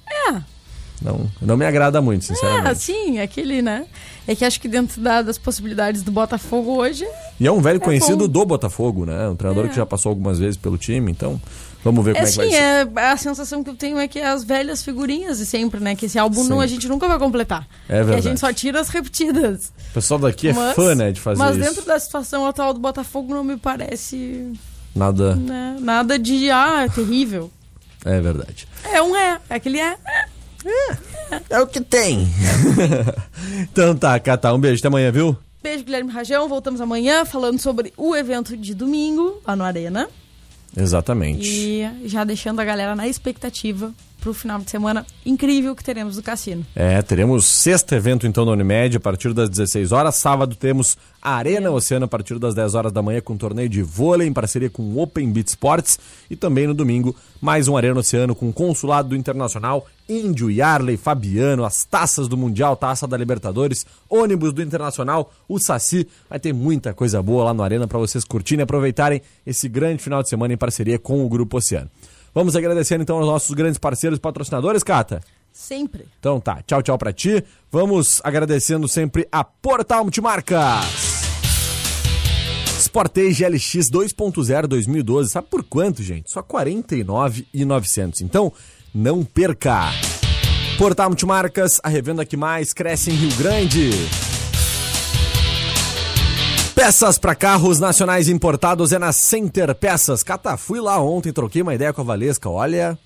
É, 0.08 0.32
Não, 1.02 1.30
não 1.40 1.56
me 1.56 1.64
agrada 1.64 2.00
muito, 2.02 2.22
é, 2.22 2.26
sinceramente. 2.26 2.68
assim, 2.68 3.18
aquele, 3.20 3.62
né? 3.62 3.86
É 4.26 4.34
que 4.34 4.44
acho 4.44 4.60
que 4.60 4.68
dentro 4.68 5.00
da- 5.00 5.22
das 5.22 5.38
possibilidades 5.38 6.02
do 6.02 6.10
Botafogo 6.12 6.72
hoje, 6.76 7.06
E 7.38 7.46
é 7.46 7.52
um 7.52 7.60
velho 7.60 7.80
conhecido 7.80 8.28
do 8.28 8.44
Botafogo, 8.44 9.06
né? 9.06 9.28
Um 9.28 9.34
treinador 9.36 9.68
que 9.68 9.76
já 9.76 9.86
passou 9.86 10.10
algumas 10.10 10.38
vezes 10.38 10.56
pelo 10.58 10.76
time, 10.78 11.10
então 11.10 11.40
vamos 11.84 12.04
ver 12.04 12.10
É 12.10 12.14
como 12.14 12.26
é 12.26 12.30
que 12.30 12.36
vai 12.36 12.46
sim, 12.46 12.52
ser. 12.52 12.58
é, 12.58 12.88
a 13.10 13.16
sensação 13.16 13.62
que 13.64 13.70
eu 13.70 13.74
tenho 13.76 13.98
é 13.98 14.06
que 14.08 14.18
é 14.18 14.26
as 14.26 14.44
velhas 14.44 14.82
figurinhas 14.82 15.38
de 15.38 15.46
sempre, 15.46 15.80
né? 15.80 15.94
Que 15.96 16.06
esse 16.06 16.18
álbum 16.18 16.44
não, 16.44 16.60
a 16.60 16.66
gente 16.66 16.86
nunca 16.88 17.06
vai 17.08 17.18
completar. 17.18 17.66
É 17.88 17.94
Que 17.94 18.00
a 18.00 18.02
verdade. 18.04 18.22
gente 18.28 18.40
só 18.40 18.52
tira 18.52 18.80
as 18.80 18.88
repetidas. 18.88 19.72
O 19.90 19.94
pessoal 19.94 20.20
daqui 20.20 20.48
é 20.48 20.52
Mas- 20.52 20.74
fã, 20.74 20.94
né, 20.94 21.12
de 21.12 21.20
fazer 21.20 21.38
Mas 21.38 21.56
isso. 21.56 21.64
dentro 21.68 21.84
da 21.86 21.98
situação 21.98 22.46
atual 22.46 22.72
do 22.74 22.80
Botafogo 22.80 23.34
não 23.34 23.42
me 23.44 23.56
parece 23.56 24.52
Nada. 24.94 25.34
né, 25.36 25.76
nada 25.80 26.18
de, 26.18 26.50
ah, 26.50 26.82
é 26.84 26.88
terrível. 26.88 27.50
É 28.04 28.20
verdade. 28.20 28.66
É 28.92 29.02
um 29.02 29.14
é, 29.14 29.38
é 29.48 29.54
aquele 29.54 29.78
é. 29.78 29.96
É 31.48 31.60
o 31.60 31.66
que 31.66 31.80
tem. 31.80 32.28
então 33.62 33.96
tá, 33.96 34.18
Cata, 34.20 34.52
um 34.52 34.58
beijo, 34.58 34.78
até 34.80 34.88
amanhã, 34.88 35.10
viu? 35.10 35.36
Beijo, 35.62 35.84
Guilherme 35.84 36.10
Rajão. 36.10 36.48
Voltamos 36.48 36.80
amanhã 36.80 37.24
falando 37.24 37.58
sobre 37.58 37.92
o 37.96 38.14
evento 38.16 38.56
de 38.56 38.74
domingo 38.74 39.40
lá 39.46 39.54
no 39.54 39.64
Arena. 39.64 40.08
Exatamente. 40.76 41.48
E 41.48 42.08
já 42.08 42.24
deixando 42.24 42.60
a 42.60 42.64
galera 42.64 42.94
na 42.94 43.08
expectativa 43.08 43.92
pro 44.20 44.34
final 44.34 44.60
de 44.60 44.70
semana 44.70 45.04
incrível 45.24 45.74
que 45.74 45.82
teremos 45.82 46.16
no 46.16 46.22
cassino. 46.22 46.64
É, 46.76 47.00
teremos 47.02 47.46
sexto 47.46 47.94
evento 47.94 48.26
então 48.26 48.44
da 48.44 48.52
Unimed 48.52 48.96
a 48.96 49.00
partir 49.00 49.32
das 49.32 49.48
16 49.48 49.92
horas. 49.92 50.14
Sábado 50.16 50.54
temos 50.54 50.96
a 51.20 51.34
Arena 51.34 51.70
Oceano 51.70 52.04
a 52.04 52.08
partir 52.08 52.38
das 52.38 52.54
10 52.54 52.74
horas 52.74 52.92
da 52.92 53.02
manhã 53.02 53.20
com 53.20 53.36
torneio 53.36 53.68
de 53.68 53.82
vôlei 53.82 54.28
em 54.28 54.32
parceria 54.32 54.70
com 54.70 54.82
o 54.82 55.00
Open 55.00 55.30
Beat 55.32 55.48
Sports. 55.48 55.98
E 56.30 56.36
também 56.36 56.66
no 56.66 56.74
domingo, 56.74 57.16
mais 57.40 57.66
um 57.66 57.76
Arena 57.76 58.00
Oceano 58.00 58.34
com 58.34 58.52
Consulado 58.52 59.08
do 59.08 59.16
Internacional, 59.16 59.86
Índio, 60.10 60.50
Yarley, 60.50 60.96
Fabiano, 60.96 61.64
as 61.64 61.84
taças 61.84 62.26
do 62.26 62.36
Mundial, 62.36 62.74
taça 62.74 63.06
da 63.06 63.16
Libertadores, 63.16 63.86
ônibus 64.08 64.52
do 64.52 64.60
Internacional, 64.60 65.32
o 65.48 65.58
Saci. 65.58 66.06
Vai 66.28 66.40
ter 66.40 66.52
muita 66.52 66.92
coisa 66.92 67.22
boa 67.22 67.44
lá 67.44 67.54
no 67.54 67.62
Arena 67.62 67.86
para 67.86 67.98
vocês 67.98 68.24
curtirem 68.24 68.62
e 68.62 68.64
aproveitarem 68.64 69.22
esse 69.46 69.68
grande 69.68 70.02
final 70.02 70.22
de 70.22 70.28
semana 70.28 70.52
em 70.52 70.56
parceria 70.56 70.98
com 70.98 71.24
o 71.24 71.28
Grupo 71.28 71.58
Oceano. 71.58 71.88
Vamos 72.34 72.56
agradecendo 72.56 73.02
então 73.02 73.18
aos 73.18 73.26
nossos 73.26 73.54
grandes 73.54 73.78
parceiros 73.78 74.18
e 74.18 74.20
patrocinadores, 74.20 74.82
Cata. 74.82 75.20
Sempre. 75.52 76.06
Então 76.18 76.40
tá, 76.40 76.62
tchau, 76.66 76.82
tchau 76.82 76.98
pra 76.98 77.12
ti. 77.12 77.44
Vamos 77.70 78.20
agradecendo 78.24 78.88
sempre 78.88 79.28
a 79.30 79.44
Portal 79.44 80.04
Multimarcas. 80.04 81.20
Sportage 82.80 83.44
LX 83.46 83.90
2.0 83.90 84.66
2012, 84.66 85.30
sabe 85.30 85.48
por 85.48 85.62
quanto, 85.62 86.02
gente? 86.02 86.30
Só 86.30 86.40
R$ 86.40 86.46
49,900. 86.48 88.22
Então, 88.22 88.52
não 88.94 89.24
perca. 89.24 89.92
Portal 90.78 91.10
Multimarcas, 91.10 91.80
a 91.82 91.88
revenda 91.88 92.24
que 92.24 92.36
mais 92.36 92.72
cresce 92.72 93.10
em 93.10 93.14
Rio 93.14 93.36
Grande. 93.36 93.90
Peças 96.74 97.18
para 97.18 97.34
carros 97.34 97.78
nacionais 97.78 98.28
importados 98.28 98.90
é 98.92 98.98
na 98.98 99.12
Center 99.12 99.74
Peças. 99.74 100.22
Cata, 100.22 100.56
fui 100.56 100.80
lá 100.80 100.98
ontem, 100.98 101.32
troquei 101.32 101.60
uma 101.60 101.74
ideia 101.74 101.92
com 101.92 102.00
a 102.00 102.04
Valesca. 102.04 102.48
Olha, 102.48 102.98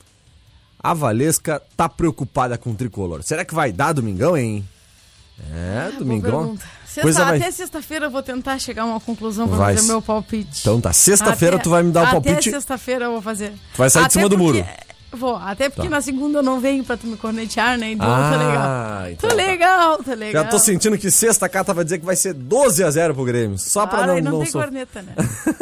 a 0.81 0.94
Valesca 0.94 1.61
tá 1.77 1.88
preocupada 1.88 2.57
com 2.57 2.70
o 2.70 2.75
tricolor. 2.75 3.23
Será 3.25 3.44
que 3.44 3.55
vai 3.55 3.73
dar 3.73 3.92
domingão, 3.92 4.37
hein? 4.37 4.64
É, 5.53 5.87
Boa 5.88 5.99
domingão. 5.99 6.57
Sexta- 6.87 7.03
Coisa 7.03 7.25
vai... 7.25 7.38
Até 7.38 7.51
sexta-feira 7.51 8.07
eu 8.07 8.11
vou 8.11 8.23
tentar 8.23 8.57
chegar 8.61 8.83
a 8.83 8.87
uma 8.87 9.01
conclusão 9.01 9.49
pra 9.49 9.57
Vai 9.57 9.75
fazer 9.75 9.88
meu 9.88 10.01
palpite. 10.01 10.61
Então 10.61 10.81
tá, 10.81 10.92
sexta-feira 10.92 11.59
tu 11.59 11.68
vai 11.70 11.83
me 11.83 11.90
dar 11.90 12.07
o 12.07 12.11
palpite. 12.12 12.51
Até 12.51 12.51
sexta-feira 12.53 13.07
eu 13.07 13.12
vou 13.12 13.23
fazer. 13.23 13.51
Tu 13.51 13.79
vai 13.79 13.90
sair 13.90 14.03
de 14.03 14.07
Até 14.07 14.12
cima 14.12 14.29
do 14.29 14.38
muro. 14.38 14.64
Vou, 15.14 15.37
até 15.37 15.68
porque 15.68 15.88
Tá. 15.88 15.94
na 15.96 16.00
segunda 16.00 16.38
eu 16.38 16.42
não 16.42 16.61
venho 16.61 16.83
pra 16.85 16.96
tu 16.96 17.07
me 17.07 17.16
cornetear, 17.16 17.79
né? 17.79 17.92
Então 17.92 18.07
Ah, 18.11 18.31
tá 18.31 18.37
legal. 18.37 19.11
então 19.11 19.31
tá 19.31 19.37
tá. 19.37 19.42
legal, 19.42 19.98
tá 20.03 20.14
legal. 20.14 20.42
Já 20.44 20.48
tô 20.50 20.59
sentindo 20.59 20.98
que 20.98 21.11
sexta 21.11 21.46
a 21.46 21.48
Cata 21.48 21.72
vai 21.72 21.85
dizer 21.85 21.98
que 21.98 22.05
vai 22.05 22.16
ser 22.16 22.35
12 22.35 22.83
a 22.83 22.90
0 22.90 23.14
pro 23.14 23.24
Grêmio. 23.24 23.59
Só 23.59 23.87
pra 23.87 23.98
Para, 23.98 24.07
não, 24.14 24.20
não, 24.22 24.31
não 24.33 24.38
tem 24.40 24.50
sof- 24.50 24.64
corneta, 24.64 25.03
né? 25.03 25.12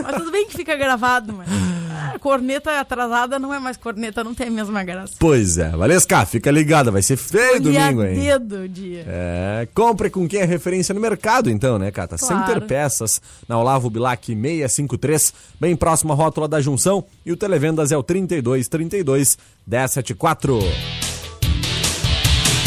Mas 0.03 0.17
tudo 0.17 0.31
bem 0.31 0.47
que 0.47 0.57
fica 0.57 0.75
gravado, 0.77 1.33
mas. 1.33 1.49
Ah, 1.51 2.19
corneta 2.21 2.81
atrasada 2.81 3.39
não 3.39 3.53
é 3.53 3.59
mais 3.59 3.77
corneta, 3.77 4.25
não 4.25 4.35
tem 4.35 4.49
a 4.49 4.51
mesma 4.51 4.83
graça. 4.83 5.13
Pois 5.19 5.59
é, 5.59 5.69
Valesca, 5.71 6.25
fica 6.25 6.51
ligada, 6.51 6.91
vai 6.91 7.03
ser 7.03 7.17
feio 7.17 7.61
domingo, 7.61 8.03
hein? 8.05 8.15
dedo 8.21 8.63
o 8.63 8.69
dia. 8.69 9.05
É, 9.07 9.69
compre 9.75 10.09
com 10.11 10.27
quem 10.29 10.41
é 10.41 10.45
referência 10.45 10.95
no 10.95 11.01
mercado, 11.01 11.51
então, 11.51 11.79
né, 11.79 11.91
Cata? 11.91 12.17
Claro. 12.17 12.47
Center 12.47 12.63
Peças, 12.63 13.21
na 13.49 13.59
Olavo 13.59 13.91
Bilac 13.91 14.27
653, 14.27 15.33
bem 15.61 15.77
próximo 15.77 16.13
à 16.13 16.17
rótula 16.17 16.49
da 16.49 16.61
junção. 16.61 17.05
E 17.27 17.33
o 17.33 17.37
Televendas 17.37 17.93
é 17.93 17.97
o 17.97 18.03
3232 18.03 19.39
1074. 19.67 20.59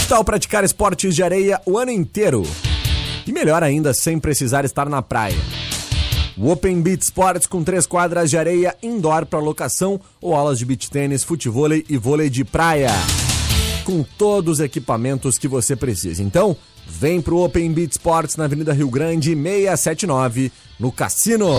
Tal 0.08 0.24
praticar 0.24 0.64
esportes 0.64 1.16
de 1.16 1.24
areia 1.24 1.60
o 1.66 1.78
ano 1.78 1.92
inteiro. 1.92 2.44
E 3.26 3.32
melhor 3.32 3.64
ainda, 3.64 3.94
sem 3.94 4.20
precisar 4.20 4.64
estar 4.64 4.88
na 4.88 5.02
praia. 5.02 5.38
O 6.38 6.52
Open 6.52 6.82
Beat 6.82 7.02
Sports 7.02 7.48
com 7.48 7.64
três 7.64 7.88
quadras 7.88 8.30
de 8.30 8.38
areia 8.38 8.76
indoor 8.84 9.26
para 9.26 9.40
locação 9.40 10.00
ou 10.22 10.36
aulas 10.36 10.60
de 10.60 10.66
beach 10.66 10.92
tênis, 10.92 11.24
futevôlei 11.24 11.86
e 11.90 11.98
vôlei 11.98 12.30
de 12.30 12.44
praia. 12.44 12.92
Com 13.86 14.04
todos 14.04 14.60
os 14.60 14.60
equipamentos 14.60 15.38
que 15.38 15.48
você 15.48 15.76
precisa. 15.76 16.22
Então, 16.22 16.56
vem 16.86 17.22
pro 17.22 17.40
Open 17.40 17.72
Beat 17.72 17.94
Sports 17.94 18.36
na 18.36 18.46
Avenida 18.46 18.74
Rio 18.74 18.90
Grande 18.90 19.34
679, 19.34 20.52
no 20.78 20.92
Cassino. 20.92 21.50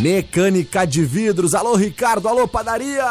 Mecânica 0.00 0.86
de 0.86 1.04
vidros. 1.04 1.54
Alô, 1.54 1.74
Ricardo. 1.74 2.28
Alô, 2.28 2.46
padaria. 2.46 3.04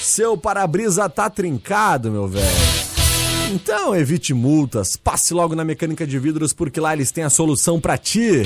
Seu 0.00 0.36
para-brisa 0.36 1.08
tá 1.08 1.30
trincado, 1.30 2.10
meu 2.10 2.26
velho. 2.26 2.46
Então 3.52 3.94
evite 3.94 4.32
multas, 4.32 4.96
passe 4.96 5.34
logo 5.34 5.54
na 5.54 5.64
Mecânica 5.64 6.06
de 6.06 6.18
Vidros 6.18 6.54
porque 6.54 6.80
lá 6.80 6.94
eles 6.94 7.12
têm 7.12 7.22
a 7.22 7.30
solução 7.30 7.78
pra 7.78 7.98
ti. 7.98 8.42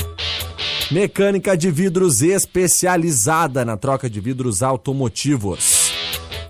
Mecânica 0.90 1.56
de 1.56 1.70
vidros 1.70 2.22
especializada 2.22 3.64
na 3.64 3.76
troca 3.76 4.10
de 4.10 4.20
vidros 4.20 4.62
automotivos. 4.62 5.92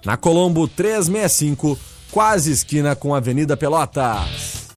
Na 0.04 0.16
Colombo 0.16 0.66
365, 0.66 1.78
quase 2.10 2.50
esquina 2.50 2.96
com 2.96 3.14
a 3.14 3.18
Avenida 3.18 3.56
Pelotas. 3.56 4.55